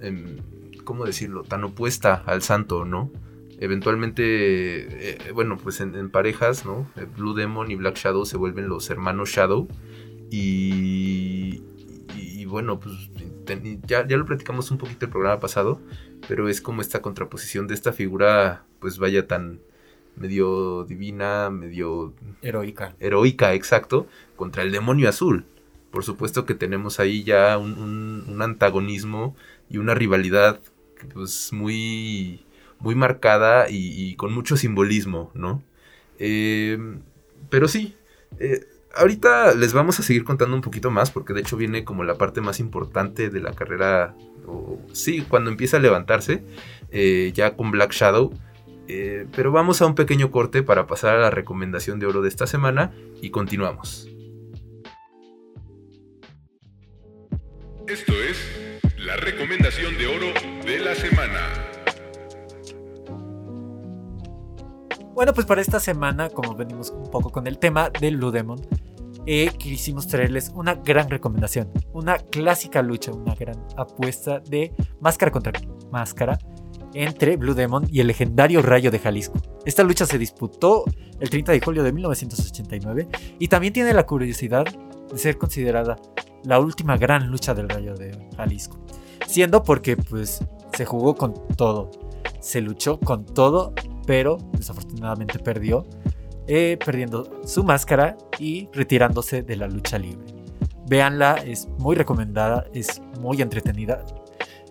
em, 0.00 0.38
¿Cómo 0.84 1.04
decirlo? 1.04 1.42
Tan 1.44 1.64
opuesta 1.64 2.22
al 2.26 2.42
santo, 2.42 2.84
¿no? 2.84 3.10
Eventualmente. 3.60 4.24
eh, 5.28 5.32
bueno, 5.32 5.56
pues 5.58 5.80
en, 5.80 5.94
en 5.94 6.10
parejas, 6.10 6.64
¿no? 6.64 6.90
Eh, 6.96 7.06
Blue 7.16 7.34
Demon 7.34 7.70
y 7.70 7.76
Black 7.76 7.96
Shadow 7.96 8.24
se 8.26 8.36
vuelven 8.36 8.68
los 8.68 8.90
hermanos 8.90 9.30
Shadow. 9.30 9.68
Y. 10.30 11.62
Y, 12.16 12.40
y 12.40 12.44
bueno, 12.46 12.80
pues. 12.80 12.94
Ten- 13.48 13.82
ya, 13.86 14.06
ya 14.06 14.16
lo 14.16 14.26
platicamos 14.26 14.70
un 14.70 14.78
poquito 14.78 15.06
el 15.06 15.10
programa 15.12 15.40
pasado. 15.40 15.80
pero 16.28 16.48
es 16.48 16.60
como 16.60 16.82
esta 16.82 17.00
contraposición 17.02 17.66
de 17.68 17.74
esta 17.74 17.92
figura, 17.92 18.64
pues 18.80 18.98
vaya 18.98 19.26
tan 19.26 19.60
medio 20.16 20.84
divina, 20.84 21.48
medio 21.50 22.12
Heroica. 22.42 22.94
heroica, 23.00 23.54
exacto, 23.54 24.06
contra 24.36 24.62
el 24.62 24.72
demonio 24.72 25.08
azul. 25.08 25.44
Por 25.92 26.04
supuesto 26.04 26.44
que 26.44 26.54
tenemos 26.54 27.00
ahí 27.00 27.22
ya 27.24 27.56
un, 27.58 27.78
un- 27.78 28.24
un 28.28 28.42
antagonismo 28.42 29.36
y 29.70 29.78
una 29.78 29.94
rivalidad 29.94 30.60
pues 31.14 31.52
muy, 31.52 32.44
muy 32.80 32.94
marcada 32.96 33.70
y, 33.70 33.76
y 34.10 34.16
con 34.16 34.32
mucho 34.34 34.56
simbolismo, 34.56 35.30
¿no? 35.34 35.62
Eh, 36.18 36.78
pero 37.50 37.68
sí, 37.68 37.94
eh, 38.40 38.66
ahorita 38.98 39.54
les 39.54 39.72
vamos 39.72 39.98
a 40.00 40.02
seguir 40.02 40.24
contando 40.24 40.54
un 40.54 40.62
poquito 40.62 40.90
más 40.90 41.10
porque 41.10 41.32
de 41.32 41.40
hecho 41.40 41.56
viene 41.56 41.84
como 41.84 42.04
la 42.04 42.16
parte 42.16 42.40
más 42.40 42.60
importante 42.60 43.30
de 43.30 43.40
la 43.40 43.52
carrera, 43.52 44.14
o, 44.46 44.78
sí, 44.92 45.24
cuando 45.28 45.50
empieza 45.50 45.76
a 45.76 45.80
levantarse, 45.80 46.44
eh, 46.90 47.32
ya 47.34 47.56
con 47.56 47.70
Black 47.70 47.92
Shadow. 47.92 48.32
Eh, 48.90 49.26
pero 49.36 49.52
vamos 49.52 49.82
a 49.82 49.86
un 49.86 49.94
pequeño 49.94 50.30
corte 50.30 50.62
para 50.62 50.86
pasar 50.86 51.16
a 51.16 51.20
la 51.20 51.30
recomendación 51.30 51.98
de 51.98 52.06
oro 52.06 52.22
de 52.22 52.28
esta 52.30 52.46
semana 52.46 52.92
y 53.20 53.30
continuamos. 53.30 54.07
Bueno, 65.18 65.34
pues 65.34 65.48
para 65.48 65.60
esta 65.60 65.80
semana, 65.80 66.30
como 66.30 66.54
venimos 66.54 66.90
un 66.90 67.10
poco 67.10 67.30
con 67.30 67.48
el 67.48 67.58
tema 67.58 67.90
del 67.90 68.18
Blue 68.18 68.30
Demon, 68.30 68.60
eh, 69.26 69.50
quisimos 69.58 70.06
traerles 70.06 70.52
una 70.54 70.76
gran 70.76 71.10
recomendación, 71.10 71.72
una 71.92 72.18
clásica 72.18 72.82
lucha, 72.82 73.10
una 73.10 73.34
gran 73.34 73.56
apuesta 73.76 74.38
de 74.38 74.72
máscara 75.00 75.32
contra 75.32 75.60
máscara 75.90 76.38
entre 76.94 77.36
Blue 77.36 77.54
Demon 77.54 77.84
y 77.90 77.98
el 77.98 78.06
legendario 78.06 78.62
Rayo 78.62 78.92
de 78.92 79.00
Jalisco. 79.00 79.40
Esta 79.66 79.82
lucha 79.82 80.06
se 80.06 80.18
disputó 80.18 80.84
el 81.18 81.28
30 81.28 81.50
de 81.50 81.60
julio 81.62 81.82
de 81.82 81.92
1989 81.92 83.08
y 83.40 83.48
también 83.48 83.72
tiene 83.72 83.92
la 83.94 84.06
curiosidad 84.06 84.66
de 84.66 85.18
ser 85.18 85.36
considerada 85.36 85.96
la 86.44 86.60
última 86.60 86.96
gran 86.96 87.26
lucha 87.26 87.54
del 87.54 87.68
Rayo 87.68 87.94
de 87.94 88.16
Jalisco, 88.36 88.78
siendo 89.26 89.64
porque 89.64 89.96
pues 89.96 90.44
se 90.76 90.84
jugó 90.84 91.16
con 91.16 91.34
todo, 91.56 91.90
se 92.38 92.60
luchó 92.60 93.00
con 93.00 93.26
todo 93.26 93.74
pero 94.08 94.38
desafortunadamente 94.52 95.38
perdió, 95.38 95.84
eh, 96.46 96.78
perdiendo 96.82 97.42
su 97.44 97.62
máscara 97.62 98.16
y 98.38 98.70
retirándose 98.72 99.42
de 99.42 99.54
la 99.56 99.68
lucha 99.68 99.98
libre. 99.98 100.24
Véanla, 100.88 101.34
es 101.44 101.68
muy 101.78 101.94
recomendada, 101.94 102.64
es 102.72 103.02
muy 103.20 103.42
entretenida. 103.42 104.02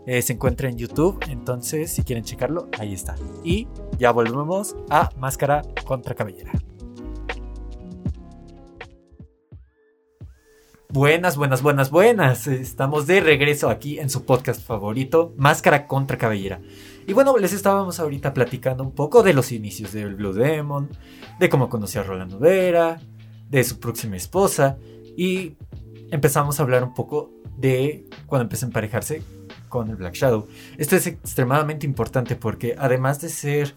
Eh, 0.08 0.24
se 0.24 0.34
encuentra 0.34 0.70
en 0.70 0.78
YouTube, 0.80 1.20
entonces 1.30 1.92
si 1.92 2.02
quieren 2.02 2.24
checarlo, 2.24 2.68
ahí 2.80 2.96
está. 2.96 3.14
Y 3.44 3.68
ya 4.00 4.10
volvemos 4.10 4.76
a 4.90 5.12
Máscara 5.18 5.62
contra 5.86 6.16
Cabellera. 6.16 6.54
Buenas, 10.90 11.38
buenas, 11.38 11.62
buenas, 11.62 11.92
buenas. 11.92 12.48
Estamos 12.48 13.06
de 13.06 13.20
regreso 13.20 13.70
aquí 13.70 14.00
en 14.00 14.10
su 14.10 14.26
podcast 14.26 14.66
favorito, 14.66 15.36
Máscara 15.38 15.86
contra 15.86 16.18
Cabellera. 16.18 16.60
Y 17.08 17.14
bueno, 17.14 17.38
les 17.38 17.54
estábamos 17.54 18.02
ahorita 18.02 18.34
platicando 18.34 18.84
un 18.84 18.92
poco 18.92 19.24
de 19.24 19.34
los 19.34 19.54
inicios 19.54 19.94
del 19.94 20.16
Blue 20.16 20.34
Demon, 20.34 20.90
de 21.40 21.48
cómo 21.48 21.70
conoció 21.70 22.02
a 22.02 22.04
Rolando 22.04 22.38
Vera, 22.38 23.00
de 23.50 23.64
su 23.64 23.80
próxima 23.80 24.18
esposa, 24.18 24.78
y 25.16 25.56
empezamos 26.12 26.60
a 26.60 26.64
hablar 26.64 26.84
un 26.84 26.94
poco 26.94 27.32
de 27.58 28.06
cuando 28.26 28.44
empezó 28.44 28.66
a 28.66 28.68
emparejarse 28.68 29.24
con 29.70 29.90
el 29.90 29.96
Black 29.96 30.16
Shadow. 30.16 30.48
Esto 30.78 30.98
es 30.98 31.08
extremadamente 31.08 31.86
importante 31.86 32.36
porque 32.36 32.76
además 32.78 33.22
de 33.22 33.30
ser, 33.30 33.76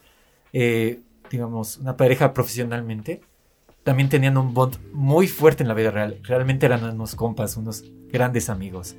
eh, 0.52 0.99
digamos, 1.30 1.78
una 1.78 1.96
pareja 1.96 2.34
profesionalmente, 2.34 3.20
también 3.84 4.08
tenían 4.08 4.38
un 4.38 4.54
bond 4.54 4.76
muy 4.92 5.28
fuerte 5.28 5.62
en 5.62 5.68
la 5.68 5.75
vida 5.75 5.92
real. 5.92 6.18
Realmente 6.25 6.66
eran 6.66 6.82
unos 6.82 7.14
compas, 7.14 7.56
unos 7.56 7.84
grandes 8.08 8.50
amigos. 8.50 8.96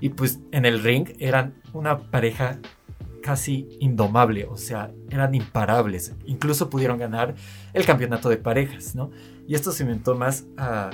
Y 0.00 0.10
pues 0.10 0.38
en 0.52 0.66
el 0.66 0.84
ring 0.84 1.08
eran 1.18 1.54
una 1.72 1.98
pareja 1.98 2.60
casi 3.26 3.68
indomable, 3.80 4.44
o 4.44 4.56
sea, 4.56 4.92
eran 5.10 5.34
imparables. 5.34 6.14
Incluso 6.26 6.70
pudieron 6.70 6.96
ganar 6.96 7.34
el 7.72 7.84
campeonato 7.84 8.28
de 8.28 8.36
parejas, 8.36 8.94
¿no? 8.94 9.10
Y 9.48 9.56
esto 9.56 9.72
se 9.72 9.82
inventó 9.82 10.14
más 10.14 10.44
a 10.56 10.90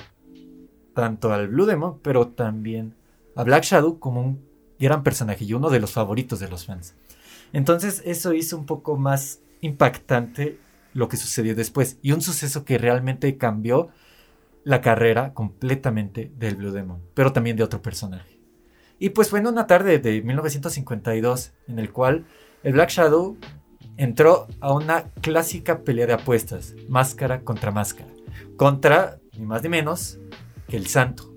tanto 0.94 1.34
al 1.34 1.48
Blue 1.48 1.66
Demon, 1.66 1.98
pero 2.00 2.28
también 2.28 2.94
a 3.36 3.44
Black 3.44 3.64
Shadow 3.64 3.98
como 3.98 4.22
un 4.22 4.42
gran 4.78 5.02
personaje 5.02 5.44
y 5.44 5.52
uno 5.52 5.68
de 5.68 5.80
los 5.80 5.92
favoritos 5.92 6.40
de 6.40 6.48
los 6.48 6.64
fans. 6.64 6.94
Entonces 7.52 8.00
eso 8.06 8.32
hizo 8.32 8.56
un 8.56 8.64
poco 8.64 8.96
más 8.96 9.40
impactante 9.60 10.58
lo 10.94 11.08
que 11.08 11.18
sucedió 11.18 11.54
después 11.54 11.98
y 12.00 12.12
un 12.12 12.22
suceso 12.22 12.64
que 12.64 12.78
realmente 12.78 13.36
cambió 13.36 13.90
la 14.64 14.80
carrera 14.80 15.34
completamente 15.34 16.32
del 16.38 16.56
Blue 16.56 16.72
Demon, 16.72 17.02
pero 17.12 17.34
también 17.34 17.58
de 17.58 17.62
otro 17.62 17.82
personaje. 17.82 18.31
Y 19.02 19.11
pues 19.11 19.30
fue 19.30 19.40
en 19.40 19.49
una 19.49 19.66
tarde 19.66 19.99
de 19.99 20.23
1952 20.23 21.50
en 21.66 21.80
el 21.80 21.90
cual 21.90 22.25
el 22.62 22.75
Black 22.75 22.90
Shadow 22.90 23.37
entró 23.97 24.47
a 24.61 24.73
una 24.73 25.06
clásica 25.21 25.80
pelea 25.80 26.06
de 26.06 26.12
apuestas, 26.12 26.76
máscara 26.88 27.40
contra 27.40 27.73
máscara, 27.73 28.11
contra 28.56 29.18
ni 29.37 29.44
más 29.44 29.61
ni 29.64 29.71
menos 29.71 30.21
que 30.68 30.76
el 30.76 30.87
Santo. 30.87 31.35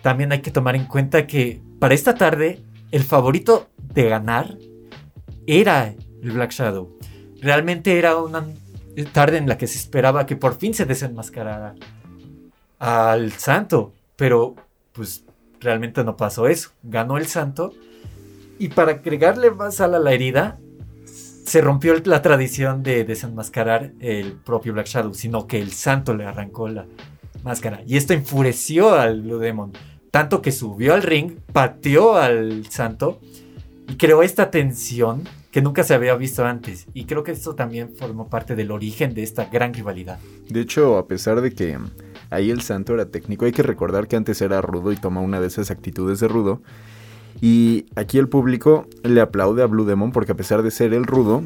También 0.00 0.32
hay 0.32 0.40
que 0.40 0.50
tomar 0.50 0.74
en 0.74 0.86
cuenta 0.86 1.26
que 1.26 1.60
para 1.78 1.92
esta 1.92 2.14
tarde 2.14 2.62
el 2.90 3.02
favorito 3.02 3.68
de 3.76 4.08
ganar 4.08 4.56
era 5.46 5.94
el 6.22 6.30
Black 6.30 6.52
Shadow. 6.52 6.98
Realmente 7.42 7.98
era 7.98 8.16
una 8.16 8.46
tarde 9.12 9.36
en 9.36 9.46
la 9.46 9.58
que 9.58 9.66
se 9.66 9.76
esperaba 9.76 10.24
que 10.24 10.36
por 10.36 10.56
fin 10.56 10.72
se 10.72 10.86
desenmascarara 10.86 11.74
al 12.78 13.30
santo, 13.32 13.92
pero 14.16 14.56
pues 14.94 15.26
realmente 15.62 16.04
no 16.04 16.16
pasó 16.16 16.46
eso. 16.46 16.70
Ganó 16.82 17.16
el 17.16 17.26
santo 17.26 17.72
y 18.58 18.68
para 18.68 18.92
agregarle 18.92 19.50
más 19.50 19.76
sal 19.76 19.94
a 19.94 19.98
la 19.98 20.12
herida, 20.12 20.58
se 21.44 21.60
rompió 21.60 21.94
la 22.04 22.22
tradición 22.22 22.82
de 22.82 23.04
desenmascarar 23.04 23.92
el 24.00 24.32
propio 24.32 24.72
Black 24.72 24.86
Shadow, 24.86 25.14
sino 25.14 25.46
que 25.46 25.60
el 25.60 25.72
santo 25.72 26.14
le 26.14 26.24
arrancó 26.24 26.68
la 26.68 26.86
máscara. 27.42 27.82
Y 27.86 27.96
esto 27.96 28.12
enfureció 28.12 28.94
al 28.94 29.22
Blue 29.22 29.38
Demon, 29.38 29.72
tanto 30.10 30.40
que 30.42 30.52
subió 30.52 30.94
al 30.94 31.02
ring, 31.02 31.38
pateó 31.52 32.14
al 32.16 32.66
santo 32.70 33.20
y 33.88 33.96
creó 33.96 34.22
esta 34.22 34.50
tensión 34.50 35.28
que 35.50 35.60
nunca 35.60 35.82
se 35.82 35.94
había 35.94 36.14
visto 36.14 36.44
antes. 36.44 36.86
Y 36.94 37.04
creo 37.04 37.24
que 37.24 37.32
esto 37.32 37.54
también 37.54 37.94
formó 37.96 38.28
parte 38.28 38.54
del 38.54 38.70
origen 38.70 39.12
de 39.12 39.22
esta 39.22 39.46
gran 39.46 39.74
rivalidad. 39.74 40.18
De 40.48 40.60
hecho, 40.60 40.96
a 40.96 41.06
pesar 41.06 41.40
de 41.40 41.52
que 41.52 41.78
ahí 42.32 42.50
el 42.50 42.62
santo 42.62 42.94
era 42.94 43.06
técnico, 43.06 43.44
hay 43.44 43.52
que 43.52 43.62
recordar 43.62 44.08
que 44.08 44.16
antes 44.16 44.40
era 44.40 44.60
rudo 44.60 44.90
y 44.90 44.96
toma 44.96 45.20
una 45.20 45.40
de 45.40 45.46
esas 45.46 45.70
actitudes 45.70 46.18
de 46.20 46.28
rudo. 46.28 46.62
Y 47.40 47.86
aquí 47.96 48.18
el 48.18 48.28
público 48.28 48.86
le 49.02 49.20
aplaude 49.20 49.62
a 49.62 49.66
Blue 49.66 49.84
Demon 49.84 50.12
porque 50.12 50.32
a 50.32 50.36
pesar 50.36 50.62
de 50.62 50.70
ser 50.70 50.94
el 50.94 51.04
rudo, 51.04 51.42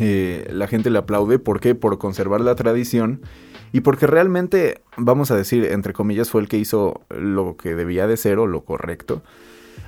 eh, 0.00 0.48
la 0.52 0.66
gente 0.66 0.90
le 0.90 0.98
aplaude. 0.98 1.38
¿Por 1.38 1.60
qué? 1.60 1.74
Por 1.74 1.98
conservar 1.98 2.40
la 2.40 2.54
tradición. 2.54 3.20
Y 3.72 3.80
porque 3.80 4.06
realmente, 4.06 4.82
vamos 4.96 5.30
a 5.30 5.36
decir, 5.36 5.64
entre 5.64 5.92
comillas, 5.92 6.30
fue 6.30 6.42
el 6.42 6.48
que 6.48 6.58
hizo 6.58 7.00
lo 7.10 7.56
que 7.56 7.74
debía 7.74 8.06
de 8.06 8.16
ser 8.16 8.38
o 8.38 8.46
lo 8.46 8.64
correcto. 8.64 9.22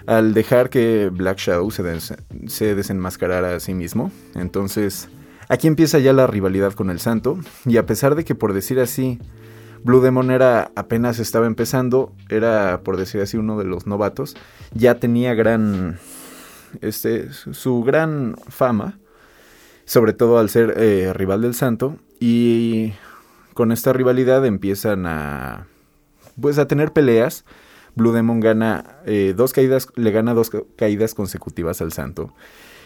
Al 0.07 0.35
dejar 0.35 0.71
que 0.71 1.11
Black 1.13 1.39
Shadow 1.39 1.71
se, 1.71 1.83
des 1.83 2.15
se 2.47 2.75
desenmascarara 2.75 3.55
a 3.55 3.61
sí 3.61 3.75
mismo. 3.75 4.11
Entonces, 4.35 5.09
aquí 5.49 5.67
empieza 5.67 5.99
ya 5.99 6.13
la 6.13 6.27
rivalidad 6.27 6.73
con 6.73 6.91
el 6.91 6.99
santo. 6.99 7.39
Y 7.67 7.77
a 7.77 7.87
pesar 7.87 8.15
de 8.15 8.25
que, 8.25 8.35
por 8.35 8.55
decir 8.55 8.81
así, 8.81 9.19
Blue 9.85 10.01
Demon 10.01 10.31
era 10.31 10.73
apenas 10.77 11.19
estaba 11.19 11.47
empezando, 11.47 12.15
era 12.31 12.81
por 12.83 12.97
decir 12.97 13.21
así 13.21 13.37
uno 13.37 13.59
de 13.59 13.67
los 13.67 13.87
novatos, 13.87 14.35
ya 14.73 14.95
tenía 14.95 15.35
gran 15.35 15.99
este 16.81 17.31
su 17.31 17.83
gran 17.85 18.35
fama, 18.49 18.99
sobre 19.85 20.15
todo 20.15 20.39
al 20.39 20.49
ser 20.49 20.75
eh, 20.79 21.13
rival 21.13 21.43
del 21.43 21.55
Santo 21.55 21.99
y 22.19 22.95
con 23.53 23.73
esta 23.73 23.93
rivalidad 23.93 24.47
empiezan 24.47 25.05
a 25.05 25.67
pues 26.41 26.59
a 26.59 26.67
tener 26.67 26.93
peleas. 26.93 27.45
Blue 27.95 28.13
Demon 28.13 28.41
gana 28.41 28.97
eh, 29.05 29.35
dos 29.37 29.53
caídas, 29.53 29.89
le 29.97 30.11
gana 30.13 30.33
dos 30.33 30.51
caídas 30.77 31.15
consecutivas 31.15 31.83
al 31.83 31.93
Santo. 31.93 32.33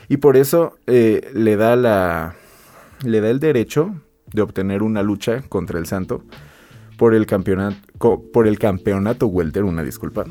Y 0.09 0.17
por 0.17 0.37
eso 0.37 0.77
eh, 0.89 1.31
le 1.33 1.57
da 1.57 1.77
la 1.77 2.35
le 3.05 3.21
da 3.21 3.31
el 3.31 3.39
derecho 3.39 3.95
de 4.33 4.43
obtener 4.43 4.83
una 4.83 5.05
lucha 5.05 5.43
contra 5.49 5.79
el 5.79 5.87
Santo 5.87 6.25
por 6.99 7.15
el 7.15 7.25
campeonato 7.25 7.79
por 8.33 8.47
el 8.47 8.59
campeonato 8.59 9.27
welter, 9.29 9.65
una 9.65 9.83
disculpa. 9.83 10.27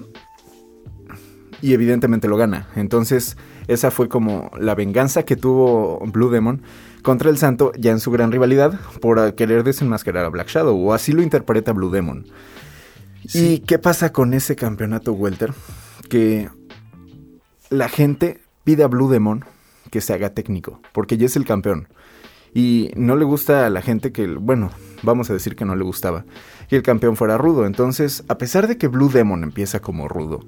Y 1.59 1.73
evidentemente 1.73 2.27
lo 2.27 2.37
gana. 2.37 2.67
Entonces, 2.75 3.35
esa 3.67 3.89
fue 3.89 4.07
como 4.07 4.51
la 4.59 4.75
venganza 4.75 5.23
que 5.23 5.35
tuvo 5.35 5.99
Blue 6.05 6.29
Demon 6.29 6.61
contra 7.01 7.31
el 7.31 7.37
Santo 7.37 7.71
ya 7.79 7.91
en 7.91 7.99
su 7.99 8.11
gran 8.11 8.31
rivalidad 8.31 8.79
por 9.01 9.33
querer 9.33 9.63
desenmascarar 9.63 10.25
a 10.25 10.29
Black 10.29 10.49
Shadow, 10.49 10.77
o 10.77 10.93
así 10.93 11.13
lo 11.13 11.23
interpreta 11.23 11.73
Blue 11.73 11.89
Demon. 11.89 12.27
Sí. 13.27 13.53
¿Y 13.53 13.59
qué 13.59 13.79
pasa 13.79 14.11
con 14.11 14.35
ese 14.35 14.55
campeonato 14.55 15.13
welter? 15.13 15.53
Que 16.09 16.49
la 17.69 17.89
gente 17.89 18.41
pide 18.63 18.83
a 18.83 18.87
Blue 18.87 19.09
Demon 19.09 19.43
que 19.89 20.01
se 20.01 20.13
haga 20.13 20.33
técnico, 20.33 20.79
porque 20.93 21.17
ya 21.17 21.25
es 21.25 21.35
el 21.35 21.45
campeón. 21.45 21.87
Y 22.53 22.91
no 22.95 23.15
le 23.15 23.25
gusta 23.25 23.65
a 23.65 23.69
la 23.69 23.81
gente 23.81 24.11
que, 24.11 24.27
bueno, 24.27 24.71
vamos 25.03 25.29
a 25.29 25.33
decir 25.33 25.55
que 25.55 25.65
no 25.65 25.75
le 25.75 25.83
gustaba, 25.83 26.25
que 26.67 26.75
el 26.75 26.83
campeón 26.83 27.15
fuera 27.15 27.37
rudo. 27.37 27.65
Entonces, 27.65 28.23
a 28.27 28.37
pesar 28.37 28.67
de 28.67 28.77
que 28.77 28.87
Blue 28.87 29.09
Demon 29.09 29.43
empieza 29.43 29.79
como 29.79 30.07
rudo, 30.07 30.39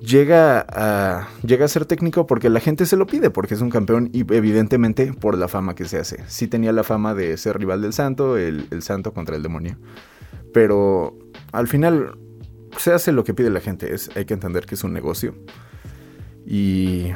llega 0.00 0.66
a, 0.68 1.28
llega 1.42 1.64
a 1.64 1.68
ser 1.68 1.84
técnico 1.84 2.26
porque 2.26 2.50
la 2.50 2.60
gente 2.60 2.86
se 2.86 2.96
lo 2.96 3.06
pide, 3.06 3.30
porque 3.30 3.54
es 3.54 3.60
un 3.60 3.70
campeón 3.70 4.10
y 4.12 4.20
evidentemente 4.34 5.12
por 5.12 5.36
la 5.38 5.48
fama 5.48 5.74
que 5.74 5.84
se 5.84 5.98
hace. 5.98 6.24
Sí 6.28 6.48
tenía 6.48 6.72
la 6.72 6.82
fama 6.82 7.14
de 7.14 7.36
ser 7.36 7.58
rival 7.58 7.82
del 7.82 7.92
santo, 7.92 8.36
el, 8.36 8.66
santo 8.82 9.12
contra 9.12 9.36
el 9.36 9.42
demonio. 9.42 9.78
Pero 10.52 11.16
al 11.52 11.68
final 11.68 12.18
se 12.76 12.92
hace 12.92 13.12
lo 13.12 13.24
que 13.24 13.34
pide 13.34 13.50
la 13.50 13.60
gente. 13.60 13.94
Es, 13.94 14.10
hay 14.16 14.24
que 14.24 14.34
entender 14.34 14.66
que 14.66 14.74
es 14.74 14.84
un 14.84 14.92
negocio. 14.92 15.34
Y 16.44 17.12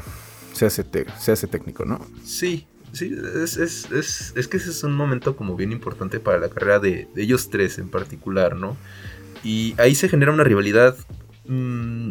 se 0.52 0.66
hace, 0.66 0.84
se 1.18 1.32
hace 1.32 1.46
técnico, 1.48 1.84
¿no? 1.84 2.00
Sí, 2.24 2.66
sí, 2.92 3.14
es, 3.42 3.56
es, 3.56 4.32
es, 4.36 4.48
que 4.48 4.56
ese 4.56 4.70
es 4.70 4.82
un 4.84 4.94
momento 4.94 5.36
como 5.36 5.56
bien 5.56 5.72
importante 5.72 6.20
para 6.20 6.38
la 6.38 6.48
carrera 6.48 6.78
de, 6.78 7.08
de 7.14 7.22
ellos 7.22 7.50
tres 7.50 7.78
en 7.78 7.88
particular, 7.88 8.56
¿no? 8.56 8.76
Y 9.44 9.74
ahí 9.78 9.94
se 9.94 10.08
genera 10.08 10.32
una 10.32 10.44
rivalidad, 10.44 10.96
mm, 11.46 12.10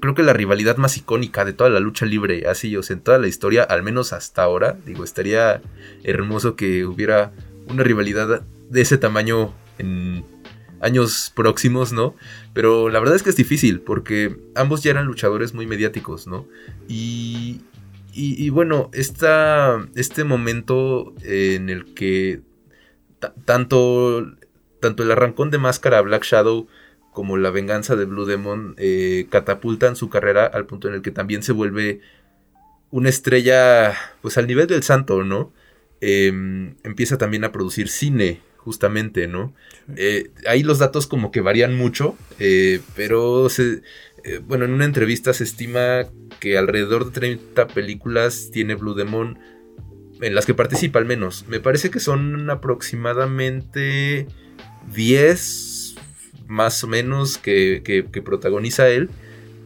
creo 0.00 0.14
que 0.14 0.22
la 0.22 0.32
rivalidad 0.32 0.76
más 0.76 0.96
icónica 0.96 1.44
de 1.44 1.52
toda 1.52 1.70
la 1.70 1.80
lucha 1.80 2.06
libre, 2.06 2.48
así, 2.48 2.76
o 2.76 2.82
sea, 2.82 2.94
en 2.94 3.02
toda 3.02 3.18
la 3.18 3.28
historia, 3.28 3.62
al 3.62 3.82
menos 3.82 4.12
hasta 4.12 4.42
ahora, 4.42 4.76
digo, 4.84 5.04
estaría 5.04 5.62
hermoso 6.04 6.56
que 6.56 6.84
hubiera 6.84 7.32
una 7.68 7.82
rivalidad 7.82 8.42
de 8.68 8.80
ese 8.80 8.98
tamaño 8.98 9.54
en 9.78 10.24
años 10.80 11.32
próximos, 11.34 11.92
¿no? 11.92 12.14
Pero 12.52 12.90
la 12.90 13.00
verdad 13.00 13.16
es 13.16 13.22
que 13.22 13.30
es 13.30 13.36
difícil, 13.36 13.80
porque 13.80 14.36
ambos 14.54 14.82
ya 14.82 14.90
eran 14.90 15.06
luchadores 15.06 15.54
muy 15.54 15.66
mediáticos, 15.66 16.26
¿no? 16.26 16.46
Y, 16.88 17.60
y, 18.16 18.42
y 18.44 18.50
bueno, 18.50 18.90
esta, 18.92 19.86
este 19.94 20.24
momento 20.24 21.14
en 21.22 21.70
el 21.70 21.94
que 21.94 22.40
ta- 23.18 23.34
tanto, 23.44 24.26
tanto 24.80 25.02
el 25.02 25.10
arrancón 25.12 25.50
de 25.50 25.58
máscara 25.58 26.00
Black 26.02 26.24
Shadow 26.24 26.66
como 27.12 27.36
la 27.38 27.50
venganza 27.50 27.96
de 27.96 28.04
Blue 28.06 28.26
Demon 28.26 28.74
eh, 28.78 29.26
catapultan 29.30 29.96
su 29.96 30.10
carrera 30.10 30.46
al 30.46 30.66
punto 30.66 30.88
en 30.88 30.94
el 30.94 31.02
que 31.02 31.10
también 31.12 31.42
se 31.42 31.52
vuelve 31.52 32.00
una 32.90 33.08
estrella, 33.08 33.94
pues 34.22 34.38
al 34.38 34.46
nivel 34.46 34.66
del 34.66 34.82
santo, 34.82 35.24
¿no? 35.24 35.52
Em, 36.00 36.76
empieza 36.84 37.18
también 37.18 37.44
a 37.44 37.52
producir 37.52 37.88
cine, 37.88 38.40
justamente, 38.58 39.26
¿no? 39.28 39.54
Eh, 39.96 40.30
ahí 40.46 40.62
los 40.62 40.78
datos 40.78 41.06
como 41.06 41.30
que 41.30 41.40
varían 41.40 41.74
mucho, 41.76 42.16
eh, 42.38 42.80
pero 42.94 43.48
se, 43.48 43.82
eh, 44.26 44.40
bueno, 44.46 44.64
en 44.64 44.72
una 44.72 44.84
entrevista 44.84 45.32
se 45.32 45.44
estima 45.44 46.06
que 46.40 46.58
alrededor 46.58 47.06
de 47.06 47.12
30 47.12 47.68
películas 47.68 48.50
tiene 48.52 48.74
Blue 48.74 48.94
Demon 48.94 49.38
en 50.20 50.34
las 50.34 50.46
que 50.46 50.54
participa 50.54 50.98
al 50.98 51.04
menos. 51.06 51.44
Me 51.48 51.60
parece 51.60 51.90
que 51.90 52.00
son 52.00 52.48
aproximadamente 52.50 54.26
10 54.94 55.94
más 56.46 56.82
o 56.84 56.86
menos 56.88 57.38
que, 57.38 57.82
que- 57.84 58.06
que 58.10 58.22
protagoniza 58.22 58.88
él. 58.88 59.10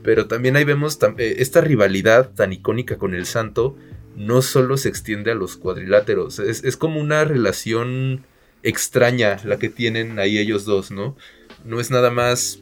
Pero 0.03 0.27
también 0.27 0.57
ahí 0.57 0.65
vemos 0.65 0.99
eh, 1.19 1.37
esta 1.39 1.61
rivalidad 1.61 2.31
tan 2.31 2.53
icónica 2.53 2.97
con 2.97 3.15
el 3.15 3.27
santo. 3.27 3.77
No 4.17 4.41
solo 4.43 4.77
se 4.77 4.89
extiende 4.89 5.31
a 5.31 5.35
los 5.35 5.57
cuadriláteros. 5.57 6.39
Es, 6.39 6.65
es 6.65 6.77
como 6.77 7.01
una 7.01 7.25
relación 7.25 8.25
extraña 8.63 9.39
la 9.45 9.59
que 9.59 9.69
tienen 9.69 10.19
ahí 10.19 10.39
ellos 10.39 10.65
dos, 10.65 10.91
¿no? 10.91 11.17
No 11.65 11.81
es 11.81 11.91
nada 11.91 12.11
más 12.11 12.60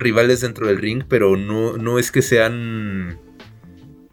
rivales 0.00 0.40
dentro 0.40 0.66
del 0.66 0.78
ring, 0.78 1.04
pero 1.08 1.36
no, 1.36 1.76
no 1.76 1.98
es 1.98 2.10
que 2.10 2.22
sean. 2.22 3.18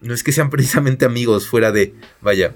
No 0.02 0.13
es 0.13 0.23
que 0.23 0.32
sean 0.32 0.50
precisamente 0.52 1.06
amigos 1.06 1.47
fuera 1.47 1.71
de. 1.71 1.93
Vaya. 2.21 2.54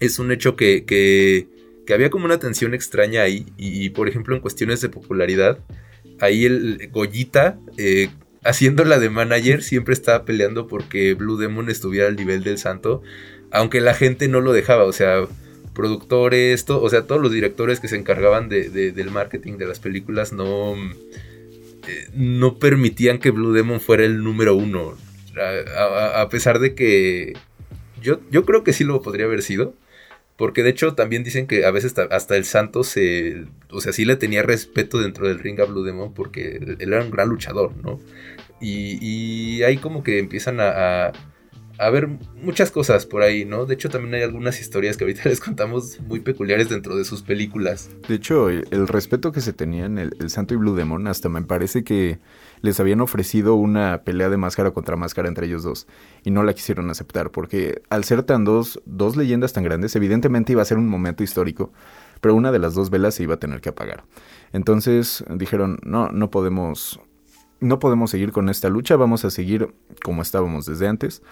Es 0.00 0.18
un 0.20 0.30
hecho 0.30 0.54
que, 0.54 0.84
que, 0.84 1.48
había 1.92 2.10
como 2.10 2.24
una 2.24 2.38
tensión 2.38 2.72
extraña 2.74 3.22
ahí. 3.22 3.46
Y, 3.56 3.90
por 3.90 4.08
ejemplo, 4.08 4.34
en 4.36 4.40
cuestiones 4.40 4.80
de 4.80 4.88
popularidad, 4.88 5.58
ahí 6.20 6.44
el 6.44 6.88
Goyita, 6.92 7.58
eh, 7.78 8.08
haciéndola 8.44 9.00
de 9.00 9.10
manager, 9.10 9.62
siempre 9.64 9.94
estaba 9.94 10.24
peleando 10.24 10.68
porque 10.68 11.14
Blue 11.14 11.36
Demon 11.36 11.68
estuviera 11.68 12.06
al 12.06 12.14
nivel 12.14 12.44
del 12.44 12.58
santo. 12.58 13.02
Aunque 13.50 13.80
la 13.80 13.94
gente 13.94 14.28
no 14.28 14.40
lo 14.40 14.52
dejaba, 14.52 14.84
o 14.84 14.92
sea, 14.92 15.26
productores, 15.74 16.64
to- 16.64 16.80
o 16.82 16.88
sea, 16.90 17.06
todos 17.06 17.20
los 17.20 17.32
directores 17.32 17.80
que 17.80 17.88
se 17.88 17.96
encargaban 17.96 18.48
de- 18.48 18.68
del 18.70 19.10
marketing 19.10 19.58
de 19.58 19.66
las 19.66 19.80
películas 19.80 20.32
no, 20.32 20.74
eh, 21.86 22.08
no 22.14 22.58
permitían 22.58 23.18
que 23.18 23.30
Blue 23.30 23.52
Demon 23.52 23.80
fuera 23.80 24.04
el 24.04 24.22
número 24.22 24.54
uno. 24.54 24.96
A, 26.16 26.28
pesar 26.30 26.58
de 26.58 26.74
que 26.74 27.34
yo, 28.02 28.20
yo 28.30 28.44
creo 28.44 28.64
que 28.64 28.72
sí 28.72 28.84
lo 28.84 29.02
podría 29.02 29.26
haber 29.26 29.42
sido. 29.42 29.74
Porque 30.36 30.62
de 30.62 30.70
hecho 30.70 30.94
también 30.94 31.24
dicen 31.24 31.48
que 31.48 31.64
a 31.64 31.72
veces 31.72 31.94
ta- 31.94 32.06
hasta 32.12 32.36
el 32.36 32.44
santo 32.44 32.84
se... 32.84 33.46
O 33.70 33.80
sea, 33.80 33.92
sí 33.92 34.04
le 34.04 34.14
tenía 34.14 34.42
respeto 34.42 35.00
dentro 35.00 35.26
del 35.26 35.40
ring 35.40 35.60
a 35.60 35.64
Blue 35.64 35.82
Demon 35.82 36.14
porque 36.14 36.56
él 36.78 36.92
era 36.92 37.02
un 37.02 37.10
gran 37.10 37.28
luchador, 37.28 37.76
¿no? 37.82 37.98
Y, 38.60 38.98
y 39.00 39.64
ahí 39.64 39.78
como 39.78 40.04
que 40.04 40.20
empiezan 40.20 40.60
a, 40.60 41.12
a 41.78 41.90
ver 41.90 42.08
muchas 42.42 42.70
cosas 42.70 43.06
por 43.06 43.22
ahí, 43.22 43.44
¿no? 43.44 43.64
De 43.64 43.74
hecho 43.74 43.88
también 43.88 44.14
hay 44.14 44.22
algunas 44.22 44.60
historias 44.60 44.96
que 44.96 45.04
ahorita 45.04 45.22
les 45.28 45.40
contamos 45.40 46.00
muy 46.00 46.20
peculiares 46.20 46.68
dentro 46.68 46.96
de 46.96 47.04
sus 47.04 47.22
películas. 47.22 47.90
De 48.08 48.16
hecho, 48.16 48.48
el, 48.48 48.88
respeto 48.88 49.32
que 49.32 49.40
se 49.40 49.52
tenían 49.52 49.98
el, 49.98 50.16
el 50.18 50.30
Santo 50.30 50.54
y 50.54 50.56
Blue 50.56 50.74
Demon, 50.74 51.06
hasta 51.06 51.28
me 51.28 51.42
parece 51.42 51.84
que 51.84 52.18
les 52.62 52.80
habían 52.80 53.00
ofrecido 53.00 53.54
una 53.54 54.02
pelea 54.04 54.28
de 54.28 54.36
máscara 54.36 54.72
contra 54.72 54.96
máscara 54.96 55.28
entre 55.28 55.46
ellos 55.46 55.62
dos. 55.62 55.86
Y 56.24 56.30
no 56.30 56.42
la 56.42 56.54
quisieron 56.54 56.90
aceptar, 56.90 57.30
porque 57.30 57.82
al 57.90 58.04
ser 58.04 58.22
tan 58.22 58.44
dos, 58.44 58.80
dos 58.84 59.16
leyendas 59.16 59.52
tan 59.52 59.64
grandes, 59.64 59.94
evidentemente 59.96 60.52
iba 60.52 60.62
a 60.62 60.66
ser 60.66 60.78
un 60.78 60.88
momento 60.88 61.22
histórico, 61.22 61.72
pero 62.20 62.34
una 62.34 62.52
de 62.52 62.58
las 62.58 62.74
dos 62.74 62.90
velas 62.90 63.14
se 63.14 63.22
iba 63.22 63.34
a 63.34 63.38
tener 63.38 63.60
que 63.60 63.68
apagar. 63.68 64.04
Entonces 64.52 65.24
dijeron, 65.30 65.78
no, 65.82 66.08
no 66.08 66.30
podemos, 66.30 67.00
no 67.60 67.78
podemos 67.78 68.10
seguir 68.10 68.32
con 68.32 68.48
esta 68.48 68.68
lucha, 68.68 68.96
vamos 68.96 69.24
a 69.24 69.30
seguir 69.30 69.72
como 70.02 70.22
estábamos 70.22 70.66
desde 70.66 70.88
antes. 70.88 71.22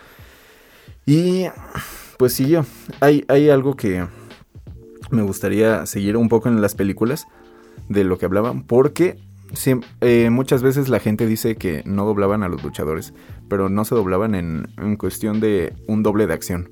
Y 1.06 1.46
pues 2.18 2.34
siguió. 2.34 2.66
Hay, 3.00 3.24
hay 3.28 3.48
algo 3.48 3.76
que 3.76 4.06
me 5.10 5.22
gustaría 5.22 5.86
seguir 5.86 6.16
un 6.16 6.28
poco 6.28 6.48
en 6.48 6.60
las 6.60 6.74
películas 6.74 7.26
de 7.88 8.04
lo 8.04 8.18
que 8.18 8.26
hablaban, 8.26 8.64
porque 8.64 9.18
eh, 10.00 10.30
muchas 10.30 10.62
veces 10.62 10.88
la 10.88 10.98
gente 10.98 11.26
dice 11.26 11.56
que 11.56 11.82
no 11.86 12.04
doblaban 12.04 12.42
a 12.42 12.48
los 12.48 12.62
luchadores, 12.64 13.14
pero 13.48 13.68
no 13.68 13.84
se 13.84 13.94
doblaban 13.94 14.34
en, 14.34 14.68
en 14.78 14.96
cuestión 14.96 15.40
de 15.40 15.74
un 15.86 16.02
doble 16.02 16.26
de 16.26 16.34
acción. 16.34 16.68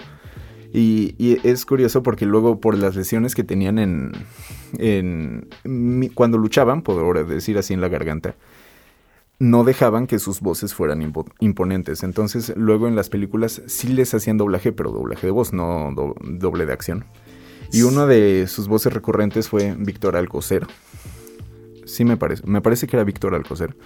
Y, 0.73 1.15
y 1.19 1.39
es 1.47 1.65
curioso 1.65 2.03
porque 2.03 2.27
luego 2.27 2.59
por 2.59 2.77
las 2.77 2.97
lesiones 2.97 3.37
que 3.37 3.45
tenían 3.45 3.79
en, 3.79 4.11
en 4.79 5.49
cuando 6.15 6.37
luchaban, 6.37 6.83
por 6.83 7.29
decir 7.29 7.57
así 7.59 7.75
en 7.75 7.81
la 7.81 7.89
garganta, 7.89 8.35
no 9.39 9.65
dejaban 9.65 10.07
que 10.07 10.19
sus 10.19 10.41
voces 10.41 10.75
fueran 10.75 11.01
impo- 11.01 11.31
imponentes. 11.41 12.03
Entonces 12.03 12.53
luego 12.57 12.89
en 12.89 12.97
las 12.97 13.09
películas 13.11 13.63
sí 13.67 13.89
les 13.89 14.15
hacían 14.15 14.39
doblaje, 14.39 14.73
pero 14.73 14.91
doblaje 14.93 15.27
de 15.27 15.33
voz, 15.33 15.53
no 15.53 15.93
do- 15.95 16.15
doble 16.23 16.67
de 16.67 16.73
acción. 16.73 17.05
Y 17.73 17.83
una 17.83 18.07
de 18.07 18.47
sus 18.47 18.69
voces 18.69 18.93
recurrentes 18.93 19.49
fue 19.49 19.75
Víctor 19.77 20.17
Alcocer. 20.17 20.67
Sí 21.87 22.05
me 22.05 22.17
parece, 22.17 22.43
me 22.47 22.63
parece 22.63 22.87
que 22.87 22.97
era 22.97 23.05
Víctor 23.05 23.35
Alcocer. 23.35 23.77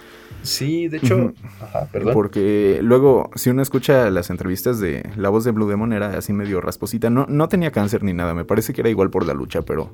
Sí, 0.41 0.87
de 0.87 0.97
hecho... 0.97 1.33
Ajá, 1.59 1.89
perdón. 1.91 2.13
Porque 2.13 2.79
luego, 2.81 3.29
si 3.35 3.49
uno 3.49 3.61
escucha 3.61 4.09
las 4.09 4.29
entrevistas 4.29 4.79
de 4.79 5.09
la 5.17 5.27
voz 5.29 5.43
de 5.43 5.51
Blue 5.51 5.67
Demon, 5.67 5.91
era 5.91 6.17
así 6.17 6.31
medio 6.31 6.61
rasposita. 6.61 7.09
No, 7.09 7.25
no 7.27 7.49
tenía 7.49 7.71
cáncer 7.71 8.03
ni 8.03 8.13
nada, 8.13 8.33
me 8.33 8.45
parece 8.45 8.71
que 8.73 8.81
era 8.81 8.89
igual 8.89 9.09
por 9.09 9.25
la 9.25 9.33
lucha, 9.33 9.63
pero 9.63 9.91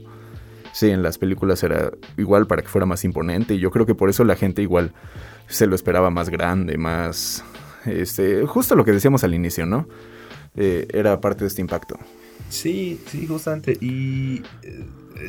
sí, 0.76 0.90
en 0.90 1.02
las 1.02 1.18
películas 1.18 1.64
era 1.64 1.92
igual 2.18 2.48
para 2.48 2.62
que 2.62 2.68
fuera 2.68 2.86
más 2.86 3.06
imponente. 3.06 3.56
Y 3.56 3.60
yo 3.60 3.72
creo 3.72 3.86
que 3.86 3.96
por 3.96 4.10
eso 4.10 4.26
la 4.26 4.36
gente 4.36 4.62
igual 4.62 4.92
se 5.48 5.68
lo 5.68 5.76
esperaba 5.76 6.10
más 6.10 6.30
grande, 6.30 6.78
más. 6.78 7.44
Este, 7.86 8.46
justo 8.46 8.76
lo 8.76 8.84
que 8.84 8.92
decíamos 8.92 9.24
al 9.24 9.34
inicio, 9.34 9.66
¿no? 9.66 9.88
Eh, 10.58 10.88
era 10.92 11.22
parte 11.22 11.46
de 11.46 11.48
este 11.48 11.62
impacto. 11.62 11.98
Sí, 12.50 13.00
sí, 13.08 13.26
justamente. 13.26 13.78
Y 13.80 14.44
eh, 14.64 14.86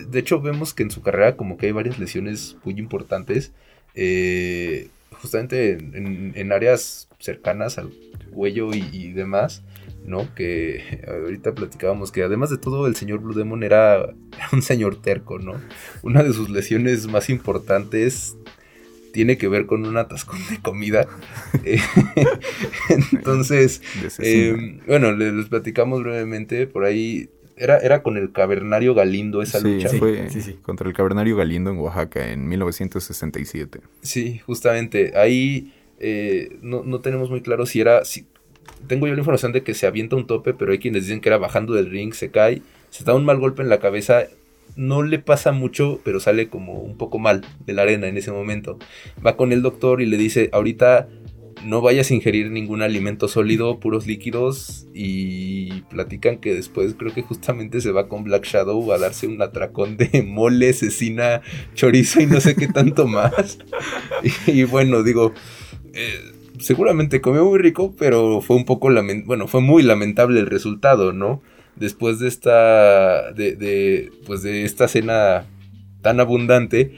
de 0.08 0.18
hecho 0.18 0.40
vemos 0.40 0.74
que 0.74 0.82
en 0.82 0.90
su 0.90 1.00
carrera 1.00 1.36
como 1.36 1.56
que 1.56 1.66
hay 1.66 1.72
varias 1.72 1.98
lesiones 1.98 2.56
muy 2.64 2.78
importantes. 2.78 3.52
eh, 3.94 4.88
justamente 5.22 5.72
en, 5.72 6.52
áreas 6.52 7.08
cercanas 7.18 7.78
al 7.78 7.90
cuello 8.32 8.74
y 8.74 9.12
demás. 9.12 9.62
¿No? 10.06 10.32
Que 10.34 11.02
ahorita 11.08 11.54
platicábamos 11.54 12.12
que 12.12 12.22
además 12.22 12.48
de 12.50 12.58
todo 12.58 12.86
el 12.86 12.94
señor 12.96 13.18
Blue 13.20 13.34
Demon 13.34 13.62
era, 13.64 14.14
un 14.52 14.62
señor 14.62 15.02
terco, 15.02 15.38
¿no? 15.38 15.54
Una 16.02 16.22
de 16.22 16.32
sus 16.32 16.48
lesiones 16.48 17.06
más 17.08 17.28
importantes 17.28 18.36
tiene 19.12 19.38
que 19.38 19.48
ver 19.48 19.64
con 19.66 19.84
un 19.86 19.96
atascón 19.96 20.38
de 20.50 20.60
comida. 20.60 21.06
Eh, 21.64 21.78
Entonces, 23.12 23.82
eh, 24.18 24.78
bueno, 24.86 25.12
le- 25.12 25.32
les, 25.32 25.46
platicamos 25.48 26.02
brevemente 26.02 26.66
por 26.66 26.84
ahí. 26.84 27.28
Era, 27.56 27.78
era 27.78 28.02
con 28.02 28.18
el 28.18 28.32
cavernario 28.32 28.94
Galindo 28.94 29.40
esa 29.40 29.60
sí, 29.60 29.76
lucha. 29.76 29.88
fue 29.88 30.28
sí, 30.28 30.42
sí. 30.42 30.58
contra 30.62 30.86
el 30.86 30.94
cavernario 30.94 31.36
Galindo 31.36 31.70
en 31.70 31.78
Oaxaca 31.78 32.30
en 32.30 32.46
1967. 32.48 33.80
Sí, 34.02 34.40
justamente. 34.44 35.16
Ahí 35.16 35.72
eh, 35.98 36.58
no, 36.60 36.82
no 36.84 37.00
tenemos 37.00 37.30
muy 37.30 37.40
claro 37.40 37.64
si 37.64 37.80
era. 37.80 38.04
Si, 38.04 38.26
tengo 38.86 39.06
yo 39.06 39.14
la 39.14 39.20
información 39.20 39.52
de 39.52 39.62
que 39.62 39.74
se 39.74 39.86
avienta 39.86 40.16
un 40.16 40.26
tope, 40.26 40.54
pero 40.54 40.72
hay 40.72 40.78
quienes 40.78 41.04
dicen 41.04 41.20
que 41.20 41.28
era 41.28 41.38
bajando 41.38 41.74
del 41.74 41.90
ring, 41.90 42.12
se 42.12 42.30
cae, 42.30 42.62
se 42.90 43.04
da 43.04 43.14
un 43.14 43.24
mal 43.24 43.38
golpe 43.38 43.62
en 43.62 43.68
la 43.68 43.80
cabeza. 43.80 44.24
No 44.74 45.02
le 45.02 45.18
pasa 45.18 45.52
mucho, 45.52 46.00
pero 46.04 46.20
sale 46.20 46.48
como 46.48 46.80
un 46.80 46.96
poco 46.96 47.18
mal 47.18 47.42
de 47.64 47.72
la 47.72 47.82
arena 47.82 48.08
en 48.08 48.16
ese 48.16 48.32
momento. 48.32 48.78
Va 49.24 49.36
con 49.36 49.52
el 49.52 49.62
doctor 49.62 50.02
y 50.02 50.06
le 50.06 50.16
dice, 50.16 50.50
ahorita 50.52 51.08
no 51.64 51.80
vayas 51.80 52.10
a 52.10 52.14
ingerir 52.14 52.50
ningún 52.50 52.82
alimento 52.82 53.28
sólido, 53.28 53.80
puros 53.80 54.06
líquidos. 54.06 54.86
Y 54.94 55.82
platican 55.82 56.38
que 56.38 56.54
después 56.54 56.94
creo 56.98 57.14
que 57.14 57.22
justamente 57.22 57.80
se 57.80 57.92
va 57.92 58.08
con 58.08 58.24
Black 58.24 58.44
Shadow 58.44 58.92
a 58.92 58.98
darse 58.98 59.26
un 59.26 59.40
atracón 59.40 59.96
de 59.96 60.22
mole, 60.26 60.72
cecina, 60.72 61.42
chorizo 61.74 62.20
y 62.20 62.26
no 62.26 62.40
sé 62.40 62.54
qué 62.54 62.68
tanto 62.68 63.06
más. 63.08 63.58
y, 64.46 64.64
bueno, 64.64 65.02
digo, 65.02 65.32
eh, 65.92 66.20
seguramente 66.60 67.20
comió 67.20 67.44
muy 67.44 67.58
rico, 67.58 67.94
pero 67.98 68.40
fue 68.40 68.56
un 68.56 68.64
poco 68.64 68.90
bueno, 69.24 69.46
fue 69.46 69.60
muy 69.60 69.82
lamentable 69.82 70.40
el 70.40 70.46
resultado, 70.46 71.12
¿no? 71.12 71.42
Después 71.76 72.18
de 72.18 72.28
esta, 72.28 73.32
de, 73.32 74.10
pues 74.26 74.42
de 74.42 74.64
esta 74.64 74.88
cena 74.88 75.44
tan 76.02 76.20
abundante, 76.20 76.92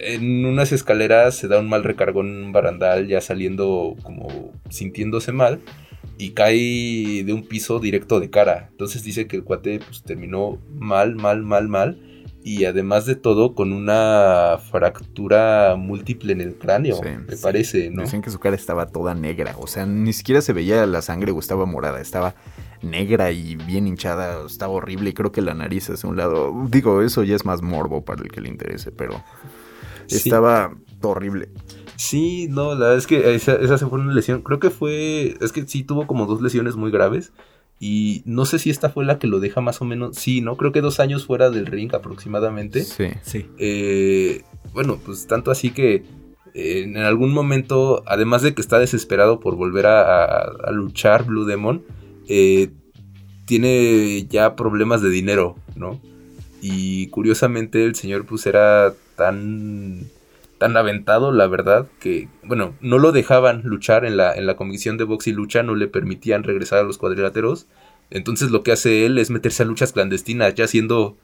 en 0.00 0.44
unas 0.44 0.72
escaleras 0.72 1.34
se 1.36 1.48
da 1.48 1.58
un 1.58 1.68
mal 1.68 1.82
un 2.14 2.52
barandal, 2.52 3.08
ya 3.08 3.20
saliendo 3.20 3.96
como 4.02 4.52
sintiéndose 4.70 5.32
mal, 5.32 5.60
y 6.18 6.30
cae 6.30 7.24
de 7.24 7.32
un 7.32 7.44
piso 7.44 7.80
directo 7.80 8.20
de 8.20 8.30
cara. 8.30 8.68
Entonces 8.70 9.02
dice 9.02 9.26
que 9.26 9.36
el 9.36 9.44
cuate 9.44 9.80
pues, 9.80 10.02
terminó 10.02 10.58
mal, 10.74 11.16
mal, 11.16 11.42
mal, 11.42 11.68
mal. 11.68 11.98
Y 12.46 12.66
además 12.66 13.06
de 13.06 13.16
todo, 13.16 13.54
con 13.54 13.72
una 13.72 14.58
fractura 14.70 15.76
múltiple 15.78 16.34
en 16.34 16.42
el 16.42 16.56
cráneo, 16.56 17.00
me 17.02 17.38
parece, 17.38 17.88
¿no? 17.88 18.02
Dicen 18.02 18.20
que 18.20 18.30
su 18.30 18.38
cara 18.38 18.54
estaba 18.54 18.84
toda 18.88 19.14
negra, 19.14 19.56
o 19.58 19.66
sea, 19.66 19.86
ni 19.86 20.12
siquiera 20.12 20.42
se 20.42 20.52
veía 20.52 20.84
la 20.84 21.00
sangre 21.00 21.32
o 21.32 21.38
estaba 21.38 21.64
morada, 21.64 22.02
estaba 22.02 22.34
negra 22.82 23.32
y 23.32 23.56
bien 23.56 23.86
hinchada, 23.86 24.44
estaba 24.46 24.74
horrible. 24.74 25.08
Y 25.08 25.12
creo 25.14 25.32
que 25.32 25.40
la 25.40 25.54
nariz 25.54 25.88
hacia 25.88 26.06
un 26.06 26.18
lado. 26.18 26.52
Digo, 26.68 27.00
eso 27.00 27.22
ya 27.22 27.34
es 27.34 27.46
más 27.46 27.62
morbo 27.62 28.04
para 28.04 28.22
el 28.22 28.30
que 28.30 28.42
le 28.42 28.50
interese, 28.50 28.92
pero 28.92 29.24
estaba 30.08 30.76
horrible. 31.00 31.48
Sí, 31.96 32.48
no, 32.50 32.74
la 32.74 32.80
verdad 32.80 32.96
es 32.98 33.06
que 33.06 33.34
esa, 33.34 33.54
esa 33.54 33.78
fue 33.78 34.00
una 34.00 34.12
lesión. 34.12 34.42
Creo 34.42 34.58
que 34.58 34.68
fue. 34.68 35.36
Es 35.40 35.52
que 35.52 35.66
sí 35.66 35.82
tuvo 35.82 36.06
como 36.06 36.26
dos 36.26 36.42
lesiones 36.42 36.76
muy 36.76 36.90
graves. 36.90 37.32
Y 37.80 38.22
no 38.24 38.46
sé 38.46 38.58
si 38.58 38.70
esta 38.70 38.88
fue 38.88 39.04
la 39.04 39.18
que 39.18 39.26
lo 39.26 39.40
deja 39.40 39.60
más 39.60 39.80
o 39.82 39.84
menos. 39.84 40.16
Sí, 40.16 40.40
¿no? 40.40 40.56
Creo 40.56 40.72
que 40.72 40.80
dos 40.80 41.00
años 41.00 41.26
fuera 41.26 41.50
del 41.50 41.66
ring 41.66 41.94
aproximadamente. 41.94 42.84
Sí, 42.84 43.08
sí. 43.22 43.46
Eh, 43.58 44.42
bueno, 44.72 44.98
pues 45.04 45.26
tanto 45.26 45.50
así 45.50 45.70
que 45.70 46.04
eh, 46.54 46.82
en 46.84 46.96
algún 46.98 47.32
momento, 47.32 48.02
además 48.06 48.42
de 48.42 48.54
que 48.54 48.62
está 48.62 48.78
desesperado 48.78 49.40
por 49.40 49.56
volver 49.56 49.86
a, 49.86 50.70
luchar 50.72 51.24
Blue 51.24 51.44
Demon, 51.44 51.82
eh, 52.28 52.70
tiene 53.44 54.26
ya 54.28 54.56
problemas 54.56 55.02
de 55.02 55.10
dinero, 55.10 55.56
¿no? 55.74 56.00
Y 56.62 57.08
curiosamente 57.08 57.84
el 57.84 57.94
señor 57.94 58.24
pues 58.24 58.46
era 58.46 58.94
tan 59.16 60.06
tan 60.64 60.78
aventado, 60.78 61.30
la 61.30 61.46
verdad, 61.46 61.88
que, 62.00 62.30
bueno, 62.42 62.74
no 62.80 62.96
lo 62.96 63.12
dejaban 63.12 63.60
luchar 63.64 64.06
en 64.06 64.16
la, 64.16 64.32
en 64.32 64.46
la 64.46 64.56
comisión 64.56 64.96
de 64.96 65.04
box 65.04 65.26
y 65.26 65.32
lucha, 65.34 65.62
no 65.62 65.74
le 65.74 65.88
permitían 65.88 66.42
regresar 66.42 66.78
a 66.78 66.84
los 66.84 66.96
cuadriláteros. 66.96 67.66
Entonces 68.08 68.50
lo 68.50 68.62
que 68.62 68.72
hace 68.72 69.04
él 69.04 69.18
es 69.18 69.28
meterse 69.28 69.62
a 69.62 69.66
luchas 69.66 69.92
clandestinas, 69.92 70.54
ya 70.54 70.66
siendo 70.66 71.18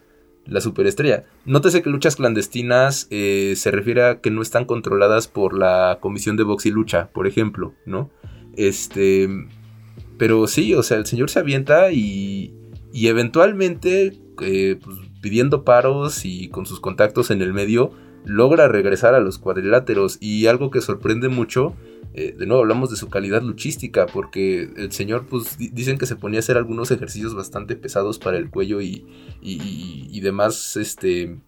la 0.44 0.60
superestrella. 0.60 1.24
Nótese 1.46 1.80
que 1.80 1.88
luchas 1.88 2.16
clandestinas 2.16 3.06
eh, 3.10 3.54
se 3.56 3.70
refiere 3.70 4.04
a 4.04 4.20
que 4.20 4.30
no 4.30 4.42
están 4.42 4.66
controladas 4.66 5.26
por 5.26 5.56
la 5.56 5.96
comisión 6.02 6.36
de 6.36 6.42
box 6.42 6.66
y 6.66 6.70
lucha, 6.70 7.08
por 7.14 7.26
ejemplo, 7.26 7.72
¿no? 7.86 8.10
Este. 8.58 9.26
Pero 10.18 10.46
sí, 10.48 10.74
o 10.74 10.82
sea, 10.82 10.98
el 10.98 11.06
señor 11.06 11.30
se 11.30 11.38
avienta 11.38 11.92
y. 11.92 12.52
Y 12.92 13.06
eventualmente, 13.06 14.18
eh, 14.42 14.78
pues, 14.84 14.98
pidiendo 15.22 15.64
paros 15.64 16.26
y 16.26 16.48
con 16.48 16.66
sus 16.66 16.78
contactos 16.78 17.30
en 17.30 17.40
el 17.40 17.54
medio, 17.54 17.94
logra 18.24 18.68
regresar 18.68 19.14
a 19.14 19.20
los 19.20 19.38
cuadriláteros 19.38 20.18
y 20.20 20.46
algo 20.46 20.70
que 20.70 20.80
sorprende 20.80 21.28
mucho, 21.28 21.74
eh, 22.12 22.34
de 22.36 22.46
nuevo 22.46 22.62
hablamos 22.62 22.90
de 22.90 22.96
su 22.96 23.08
calidad 23.08 23.42
luchística, 23.42 24.06
porque 24.06 24.70
el 24.76 24.92
señor 24.92 25.26
pues 25.26 25.56
dicen 25.58 25.98
que 25.98 26.06
se 26.06 26.16
ponía 26.16 26.38
a 26.38 26.40
hacer 26.40 26.56
algunos 26.56 26.90
ejercicios 26.90 27.34
bastante 27.34 27.76
pesados 27.76 28.18
para 28.18 28.36
el 28.36 28.50
cuello 28.50 28.80
y, 28.80 29.06
y, 29.40 30.20
demás, 30.20 30.76
este, 30.76 31.38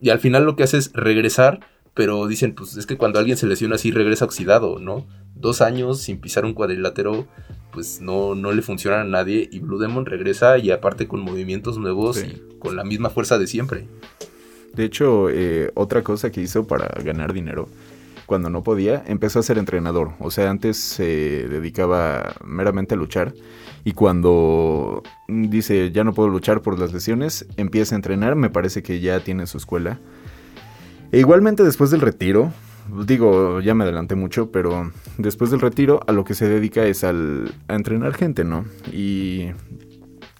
y 0.00 0.10
al 0.10 0.20
final 0.20 0.44
lo 0.44 0.56
que 0.56 0.62
hace 0.62 0.78
es 0.78 0.92
regresar, 0.92 1.60
pero 1.94 2.26
dicen 2.26 2.54
pues 2.54 2.76
es 2.76 2.86
que 2.86 2.96
cuando 2.96 3.18
alguien 3.18 3.36
se 3.36 3.46
lesiona 3.46 3.74
así 3.74 3.90
regresa 3.90 4.24
oxidado, 4.24 4.78
¿no? 4.78 5.06
Dos 5.34 5.60
años 5.60 6.00
sin 6.00 6.20
pisar 6.20 6.44
un 6.44 6.54
cuadrilátero 6.54 7.26
pues 7.72 8.00
no, 8.00 8.34
no 8.34 8.52
le 8.52 8.62
funciona 8.62 9.00
a 9.00 9.04
nadie 9.04 9.48
y 9.50 9.58
Blue 9.58 9.78
Demon 9.78 10.06
regresa 10.06 10.58
y 10.58 10.70
aparte 10.70 11.08
con 11.08 11.20
movimientos 11.20 11.76
nuevos 11.76 12.22
y 12.22 12.42
con 12.58 12.76
la 12.76 12.84
misma 12.84 13.10
fuerza 13.10 13.36
de 13.38 13.46
siempre. 13.46 13.86
De 14.78 14.84
hecho, 14.84 15.28
eh, 15.28 15.72
otra 15.74 16.04
cosa 16.04 16.30
que 16.30 16.40
hizo 16.40 16.68
para 16.68 16.86
ganar 17.02 17.32
dinero, 17.32 17.68
cuando 18.26 18.48
no 18.48 18.62
podía, 18.62 19.02
empezó 19.08 19.40
a 19.40 19.42
ser 19.42 19.58
entrenador. 19.58 20.12
O 20.20 20.30
sea, 20.30 20.50
antes 20.50 20.76
se 20.76 21.48
dedicaba 21.48 22.36
meramente 22.44 22.94
a 22.94 22.96
luchar. 22.96 23.34
Y 23.82 23.94
cuando 23.94 25.02
dice, 25.26 25.90
ya 25.90 26.04
no 26.04 26.14
puedo 26.14 26.28
luchar 26.28 26.62
por 26.62 26.78
las 26.78 26.92
lesiones, 26.92 27.44
empieza 27.56 27.96
a 27.96 27.98
entrenar. 27.98 28.36
Me 28.36 28.50
parece 28.50 28.84
que 28.84 29.00
ya 29.00 29.18
tiene 29.18 29.48
su 29.48 29.58
escuela. 29.58 29.98
E 31.10 31.18
igualmente 31.18 31.64
después 31.64 31.90
del 31.90 32.00
retiro, 32.00 32.52
digo, 33.04 33.60
ya 33.60 33.74
me 33.74 33.82
adelanté 33.82 34.14
mucho, 34.14 34.52
pero 34.52 34.92
después 35.16 35.50
del 35.50 35.58
retiro 35.58 36.02
a 36.06 36.12
lo 36.12 36.22
que 36.22 36.34
se 36.34 36.48
dedica 36.48 36.86
es 36.86 37.02
al, 37.02 37.52
a 37.66 37.74
entrenar 37.74 38.14
gente, 38.14 38.44
¿no? 38.44 38.64
Y 38.92 39.48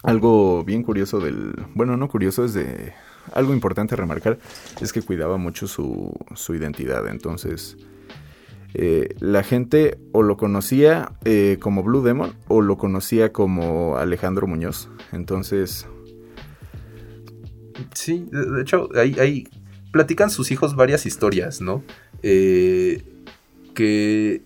algo 0.05 0.62
bien 0.62 0.85
curioso 0.85 1.18
del... 1.18 1.55
Bueno, 1.74 1.96
no 1.96 2.07
curioso, 2.07 2.44
es 2.44 2.55
de 2.55 2.92
algo 3.35 3.53
importante 3.53 3.95
a 3.95 3.97
remarcar 3.97 4.38
es 4.81 4.93
que 4.93 5.03
cuidaba 5.03 5.37
mucho 5.37 5.67
su, 5.67 6.14
su 6.35 6.55
identidad. 6.55 7.07
Entonces, 7.09 7.77
eh, 8.75 9.14
la 9.21 9.43
gente 9.43 9.99
o 10.12 10.23
lo 10.23 10.37
conocía 10.37 11.12
eh, 11.25 11.57
como 11.61 11.83
Blue 11.83 12.03
Demon 12.03 12.35
o 12.49 12.61
lo 12.61 12.77
conocía 12.77 13.33
como 13.33 13.97
Alejandro 13.97 14.47
Muñoz. 14.47 14.88
Entonces... 15.12 15.87
Sí, 17.95 18.27
de 18.31 18.61
hecho, 18.61 18.88
ahí, 18.97 19.47
platican 19.93 20.31
sus 20.31 20.51
hijos 20.51 20.75
varias 20.75 21.07
historias, 21.07 21.61
¿no? 21.61 21.85
Eh, 22.23 23.03
que 23.75 24.43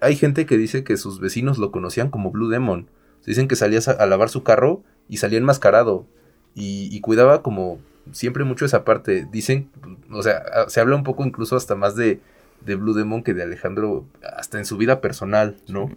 hay 0.00 0.14
gente 0.14 0.46
que 0.46 0.56
dice 0.56 0.84
que 0.84 0.96
sus 0.96 1.18
vecinos 1.18 1.58
lo 1.58 1.72
conocían 1.72 2.10
como 2.10 2.30
Blue 2.30 2.48
Demon. 2.48 2.88
Dicen 3.26 3.48
que 3.48 3.56
salía 3.56 3.80
a 3.98 4.06
lavar 4.06 4.28
su 4.28 4.44
carro 4.44 4.82
y 5.08 5.16
salía 5.16 5.38
enmascarado. 5.38 6.06
y 6.54 7.00
cuidaba 7.00 7.42
como 7.42 7.80
siempre 8.12 8.44
mucho 8.44 8.64
esa 8.64 8.84
parte. 8.84 9.26
Dicen, 9.30 9.70
o 10.10 10.22
sea, 10.22 10.42
se 10.68 10.80
habla 10.80 10.96
un 10.96 11.04
poco 11.04 11.24
incluso 11.24 11.56
hasta 11.56 11.74
más 11.74 11.96
de, 11.96 12.20
de 12.64 12.74
Blue 12.74 12.94
Demon 12.94 13.22
que 13.22 13.34
de 13.34 13.42
Alejandro, 13.42 14.06
hasta 14.36 14.58
en 14.58 14.64
su 14.64 14.76
vida 14.76 15.00
personal, 15.00 15.56
¿no? 15.68 15.90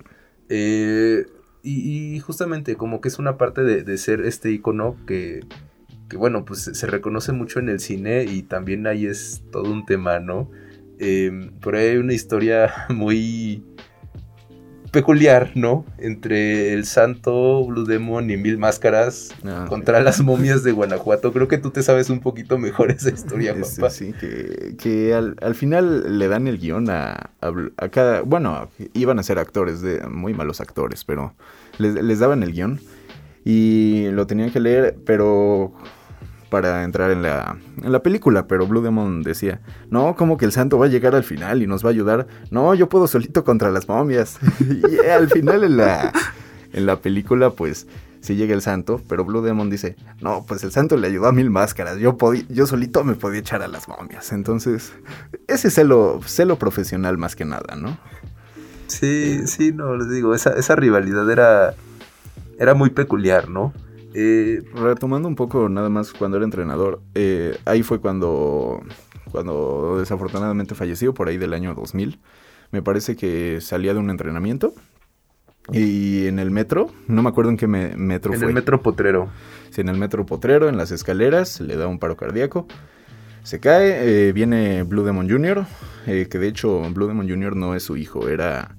Eh, 0.49 1.25
y, 1.63 2.19
justamente 2.19 2.75
como 2.75 3.01
que 3.01 3.09
es 3.09 3.19
una 3.19 3.37
parte 3.37 3.63
de, 3.63 3.97
ser 3.97 4.21
este 4.21 4.51
icono 4.51 4.95
que, 5.05 5.41
que, 6.09 6.15
bueno, 6.15 6.45
pues 6.45 6.61
se 6.61 6.87
reconoce 6.87 7.33
mucho 7.33 7.59
en 7.59 7.67
el 7.67 7.79
cine 7.79 8.23
y 8.23 8.43
también 8.43 8.87
ahí 8.87 9.05
es 9.05 9.43
todo 9.51 9.71
un 9.71 9.85
tema, 9.85 10.19
¿no? 10.19 10.49
Eh, 10.99 11.51
por 11.61 11.75
ahí 11.75 11.89
hay 11.89 11.97
una 11.97 12.13
historia 12.13 12.73
muy 12.89 13.63
peculiar, 14.91 15.51
¿no? 15.55 15.85
Entre 15.97 16.73
el 16.73 16.85
santo, 16.85 17.65
Blue 17.65 17.85
Demon 17.85 18.29
y 18.29 18.37
Mil 18.37 18.57
Máscaras 18.57 19.33
ah, 19.45 19.65
contra 19.67 19.99
las 19.99 20.21
momias 20.21 20.63
de 20.63 20.71
Guanajuato. 20.71 21.31
Creo 21.33 21.47
que 21.47 21.57
tú 21.57 21.71
te 21.71 21.83
sabes 21.83 22.09
un 22.09 22.19
poquito 22.19 22.57
mejor 22.57 22.91
esa 22.91 23.09
historia, 23.09 23.53
papá. 23.53 23.89
Sí, 23.89 24.13
que, 24.13 25.13
al, 25.13 25.55
final 25.55 26.19
le 26.19 26.27
dan 26.27 26.47
el 26.47 26.57
guion 26.57 26.89
a, 26.89 27.31
a, 27.41 27.89
cada... 27.89 28.21
Bueno, 28.21 28.69
iban 28.93 29.19
a 29.19 29.23
ser 29.23 29.39
actores, 29.39 29.81
de 29.81 30.01
muy 30.07 30.33
malos 30.33 30.61
actores, 30.61 31.03
pero 31.03 31.33
les, 31.77 31.95
les 31.95 32.19
daban 32.19 32.43
el 32.43 32.53
guion 32.53 32.79
y 33.45 34.09
lo 34.11 34.27
tenían 34.27 34.51
que 34.51 34.59
leer, 34.59 34.97
pero 35.05 35.73
para 36.49 36.83
entrar 36.83 37.11
en 37.11 37.21
la, 37.21 37.57
en 37.81 37.91
la 37.91 38.01
película, 38.01 38.47
pero 38.47 38.67
Blue 38.67 38.81
Demon 38.81 39.23
decía, 39.23 39.61
no, 39.89 40.15
como 40.15 40.37
que 40.37 40.45
el 40.45 40.51
santo 40.51 40.77
va 40.77 40.85
a 40.85 40.89
llegar 40.89 41.15
al 41.15 41.23
final 41.23 41.61
y 41.61 41.67
nos 41.67 41.83
va 41.83 41.89
a 41.89 41.91
ayudar. 41.91 42.27
No, 42.51 42.73
yo 42.73 42.89
puedo 42.89 43.07
solito 43.07 43.43
contra 43.43 43.69
las 43.69 43.87
momias. 43.87 44.39
y 44.59 45.05
al 45.07 45.29
final 45.29 45.63
en 45.63 45.77
la, 45.77 46.13
en 46.73 46.85
la 46.85 46.97
película, 46.97 47.49
pues 47.51 47.87
sí 48.21 48.35
llega 48.35 48.53
el 48.53 48.61
santo, 48.61 49.01
pero 49.07 49.25
Blue 49.25 49.41
Demon 49.41 49.69
dice, 49.69 49.95
no, 50.21 50.45
pues 50.47 50.63
el 50.63 50.71
santo 50.71 50.97
le 50.97 51.07
ayudó 51.07 51.27
a 51.27 51.31
mil 51.31 51.49
máscaras, 51.49 51.97
yo, 51.97 52.17
yo 52.49 52.67
solito 52.67 53.03
me 53.03 53.15
podía 53.15 53.39
echar 53.39 53.61
a 53.61 53.67
las 53.67 53.87
momias. 53.87 54.31
Entonces, 54.31 54.93
ese 55.47 55.69
celo, 55.69 56.19
celo 56.25 56.57
profesional 56.57 57.17
más 57.17 57.35
que 57.35 57.45
nada, 57.45 57.75
¿no? 57.75 57.97
Sí, 58.87 59.45
sí, 59.47 59.71
no, 59.73 59.95
les 59.95 60.09
digo, 60.09 60.33
esa, 60.33 60.51
esa 60.53 60.75
rivalidad 60.75 61.29
era, 61.29 61.73
era 62.57 62.73
muy 62.73 62.89
peculiar, 62.89 63.49
¿no? 63.49 63.73
Eh, 64.19 64.63
retomando 64.73 65.27
un 65.27 65.35
poco 65.35 65.69
nada 65.69 65.89
más 65.89 66.11
cuando 66.11 66.37
era 66.37 66.43
entrenador, 66.45 67.01
eh, 67.13 67.55
ahí 67.65 67.83
fue 67.83 67.99
cuando, 67.99 68.81
cuando 69.31 69.97
desafortunadamente 69.99 70.73
falleció, 70.73 71.13
por 71.13 71.27
ahí 71.27 71.37
del 71.37 71.53
año 71.53 71.75
2000. 71.75 72.19
Me 72.71 72.81
parece 72.81 73.15
que 73.15 73.59
salía 73.61 73.93
de 73.93 73.99
un 73.99 74.09
entrenamiento 74.09 74.73
Y 75.71 76.25
en 76.27 76.39
el 76.39 76.49
metro, 76.49 76.89
no 77.07 77.21
me 77.21 77.29
acuerdo 77.29 77.51
en 77.51 77.57
qué 77.57 77.67
me- 77.67 77.95
metro 77.97 78.33
En 78.33 78.39
fue. 78.39 78.47
el 78.47 78.53
metro 78.55 78.81
potrero. 78.81 79.27
Sí, 79.69 79.81
en 79.81 79.89
el 79.89 79.97
metro 79.97 80.25
potrero, 80.25 80.67
en 80.69 80.77
las 80.77 80.91
escaleras, 80.91 81.59
le 81.61 81.75
da 81.75 81.87
un 81.87 81.99
paro 81.99 82.15
cardíaco. 82.15 82.67
Se 83.43 83.59
cae, 83.59 84.29
eh, 84.29 84.33
viene 84.33 84.83
Blue 84.83 85.03
Demon 85.03 85.29
Jr., 85.29 85.65
eh, 86.07 86.27
que 86.29 86.39
de 86.39 86.47
hecho 86.47 86.81
Blue 86.93 87.07
Demon 87.07 87.27
Jr. 87.29 87.55
no 87.57 87.75
es 87.75 87.83
su 87.83 87.97
hijo, 87.97 88.29
era 88.29 88.75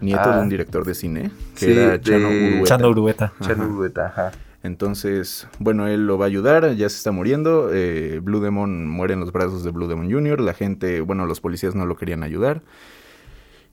nieto 0.00 0.22
Ah. 0.24 0.36
de 0.36 0.42
un 0.42 0.48
director 0.48 0.84
de 0.86 0.94
cine, 0.94 1.30
que 1.54 1.66
Sí, 1.66 1.72
era 1.72 1.90
de 1.92 2.00
Chano 2.00 2.28
Urueta. 2.28 2.64
Chano 2.64 2.88
Urueta. 2.88 3.24
Ajá. 3.38 3.46
Chano 3.46 3.68
Urueta, 3.68 4.06
ajá. 4.06 4.32
Entonces, 4.62 5.48
bueno, 5.58 5.86
él 5.86 6.06
lo 6.06 6.18
va 6.18 6.26
a 6.26 6.28
ayudar, 6.28 6.74
ya 6.74 6.88
se 6.88 6.96
está 6.96 7.12
muriendo. 7.12 7.70
eh, 7.72 8.20
Blue 8.22 8.40
Demon 8.40 8.86
muere 8.88 9.14
en 9.14 9.20
los 9.20 9.32
brazos 9.32 9.64
de 9.64 9.70
Blue 9.70 9.88
Demon 9.88 10.10
Jr. 10.10 10.40
La 10.40 10.52
gente, 10.54 11.00
bueno, 11.00 11.24
los 11.26 11.40
policías 11.40 11.74
no 11.74 11.86
lo 11.86 11.96
querían 11.96 12.22
ayudar. 12.22 12.62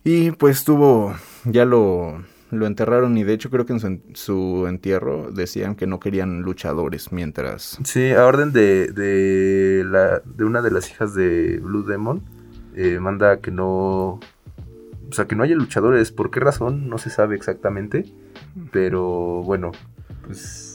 Y 0.03 0.31
pues 0.31 0.63
tuvo, 0.63 1.13
ya 1.43 1.65
lo, 1.65 2.23
lo 2.51 2.65
enterraron 2.65 3.17
y 3.17 3.25
de 3.25 3.33
hecho 3.33 3.49
creo 3.49 3.65
que 3.65 3.73
en 3.73 3.79
su, 3.81 3.99
su 4.13 4.65
entierro 4.67 5.31
decían 5.31 5.75
que 5.75 5.87
no 5.87 5.99
querían 5.99 6.43
luchadores 6.43 7.11
mientras... 7.11 7.77
Sí, 7.83 8.11
a 8.11 8.25
orden 8.25 8.53
de, 8.53 8.87
de, 8.93 9.83
la, 9.85 10.21
de 10.23 10.45
una 10.45 10.61
de 10.61 10.71
las 10.71 10.89
hijas 10.89 11.13
de 11.13 11.59
Blue 11.61 11.83
Demon, 11.83 12.23
eh, 12.75 12.99
manda 13.01 13.41
que 13.41 13.51
no... 13.51 14.19
O 15.09 15.13
sea, 15.13 15.25
que 15.25 15.35
no 15.35 15.43
haya 15.43 15.55
luchadores. 15.55 16.11
¿Por 16.11 16.31
qué 16.31 16.41
razón? 16.41 16.89
No 16.89 16.97
se 16.97 17.09
sabe 17.09 17.35
exactamente. 17.35 18.05
Pero 18.71 19.41
bueno, 19.43 19.71
pues 20.25 20.66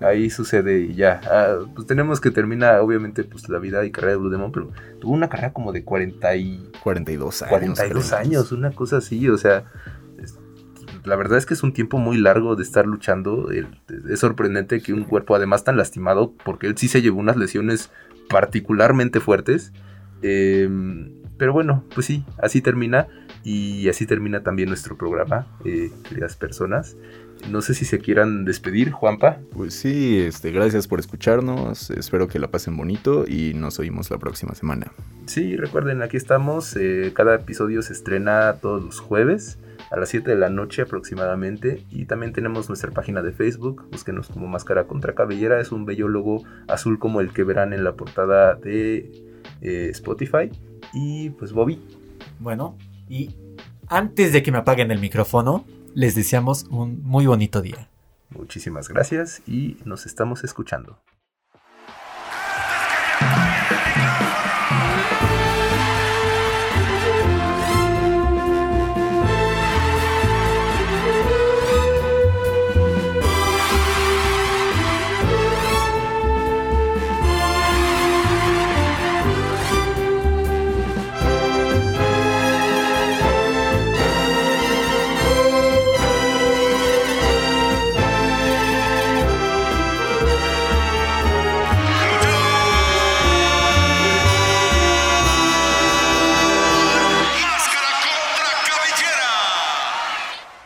ahí 0.00 0.30
sucede 0.30 0.80
y 0.80 0.94
ya. 0.94 1.20
Ah, 1.24 1.58
pues 1.74 1.86
tenemos 1.86 2.20
que 2.20 2.30
termina, 2.30 2.80
obviamente, 2.80 3.24
pues 3.24 3.48
la 3.48 3.58
vida 3.58 3.84
y 3.84 3.90
carrera 3.90 4.12
de 4.12 4.18
Blue 4.18 4.30
Demon, 4.30 4.52
pero 4.52 4.70
tuvo 5.00 5.12
una 5.12 5.28
carrera 5.28 5.52
como 5.52 5.72
de 5.72 5.84
40 5.84 6.34
y 6.36 6.70
42 6.82 7.42
años. 7.42 7.50
42 7.50 8.06
creo. 8.08 8.18
años, 8.18 8.52
una 8.52 8.70
cosa 8.72 8.96
así, 8.98 9.28
o 9.28 9.36
sea, 9.38 9.64
es- 10.22 10.38
la 11.04 11.16
verdad 11.16 11.38
es 11.38 11.46
que 11.46 11.54
es 11.54 11.62
un 11.62 11.72
tiempo 11.72 11.98
muy 11.98 12.18
largo 12.18 12.56
de 12.56 12.62
estar 12.62 12.86
luchando. 12.86 13.48
es 13.50 14.18
sorprendente 14.20 14.80
que 14.82 14.92
un 14.92 15.04
cuerpo, 15.04 15.34
además 15.34 15.64
tan 15.64 15.76
lastimado, 15.76 16.34
porque 16.44 16.66
él 16.66 16.76
sí 16.76 16.88
se 16.88 17.00
llevó 17.02 17.20
unas 17.20 17.36
lesiones 17.36 17.90
particularmente 18.28 19.20
fuertes. 19.20 19.72
em, 20.22 21.12
pero 21.38 21.54
bueno, 21.54 21.84
pues 21.94 22.04
sí, 22.06 22.24
así 22.42 22.60
termina. 22.60 23.06
Y 23.42 23.88
así 23.88 24.04
termina 24.04 24.42
también 24.42 24.68
nuestro 24.68 24.98
programa, 24.98 25.46
eh, 25.64 25.90
queridas 26.06 26.36
personas. 26.36 26.94
No 27.48 27.62
sé 27.62 27.74
si 27.74 27.84
se 27.84 27.98
quieran 27.98 28.44
despedir, 28.44 28.90
Juanpa. 28.90 29.38
Pues 29.52 29.74
sí, 29.74 30.18
este, 30.18 30.50
gracias 30.52 30.86
por 30.86 31.00
escucharnos. 31.00 31.90
Espero 31.90 32.28
que 32.28 32.38
la 32.38 32.48
pasen 32.48 32.76
bonito 32.76 33.24
y 33.26 33.54
nos 33.54 33.78
oímos 33.78 34.10
la 34.10 34.18
próxima 34.18 34.54
semana. 34.54 34.92
Sí, 35.26 35.56
recuerden, 35.56 36.02
aquí 36.02 36.16
estamos. 36.16 36.76
eh, 36.76 37.12
cada 37.14 37.36
episodio 37.36 37.82
se 37.82 37.92
estrena 37.92 38.56
todos 38.60 38.82
los 38.84 39.00
jueves 39.00 39.58
a 39.90 39.96
las 39.96 40.08
7 40.10 40.30
de 40.30 40.36
la 40.36 40.50
noche 40.50 40.82
aproximadamente. 40.82 41.84
Y 41.90 42.04
también 42.04 42.32
tenemos 42.32 42.68
nuestra 42.68 42.90
página 42.90 43.22
de 43.22 43.32
Facebook. 43.32 43.86
Búsquenos 43.90 44.28
como 44.28 44.46
Máscara 44.46 44.84
contra 44.84 45.14
Cabellera. 45.14 45.60
Es 45.60 45.72
un 45.72 45.84
bello 45.86 46.08
logo 46.08 46.44
azul 46.68 46.98
como 46.98 47.20
el 47.20 47.32
que 47.32 47.44
verán 47.44 47.72
en 47.72 47.84
la 47.84 47.94
portada 47.94 48.54
de 48.54 49.10
eh, 49.62 49.88
Spotify. 49.90 50.50
Y 50.92 51.30
pues 51.30 51.52
Bobby. 51.52 51.80
Bueno, 52.38 52.76
y 53.08 53.34
antes 53.88 54.32
de 54.32 54.42
que 54.42 54.52
me 54.52 54.58
apaguen 54.58 54.90
el 54.90 55.00
micrófono, 55.00 55.64
les 55.94 56.14
deseamos 56.14 56.64
un 56.70 57.02
muy 57.02 57.26
bonito 57.26 57.62
día. 57.62 57.88
Muchísimas 58.30 58.88
gracias 58.88 59.42
y 59.46 59.76
nos 59.84 60.06
estamos 60.06 60.44
escuchando. 60.44 60.98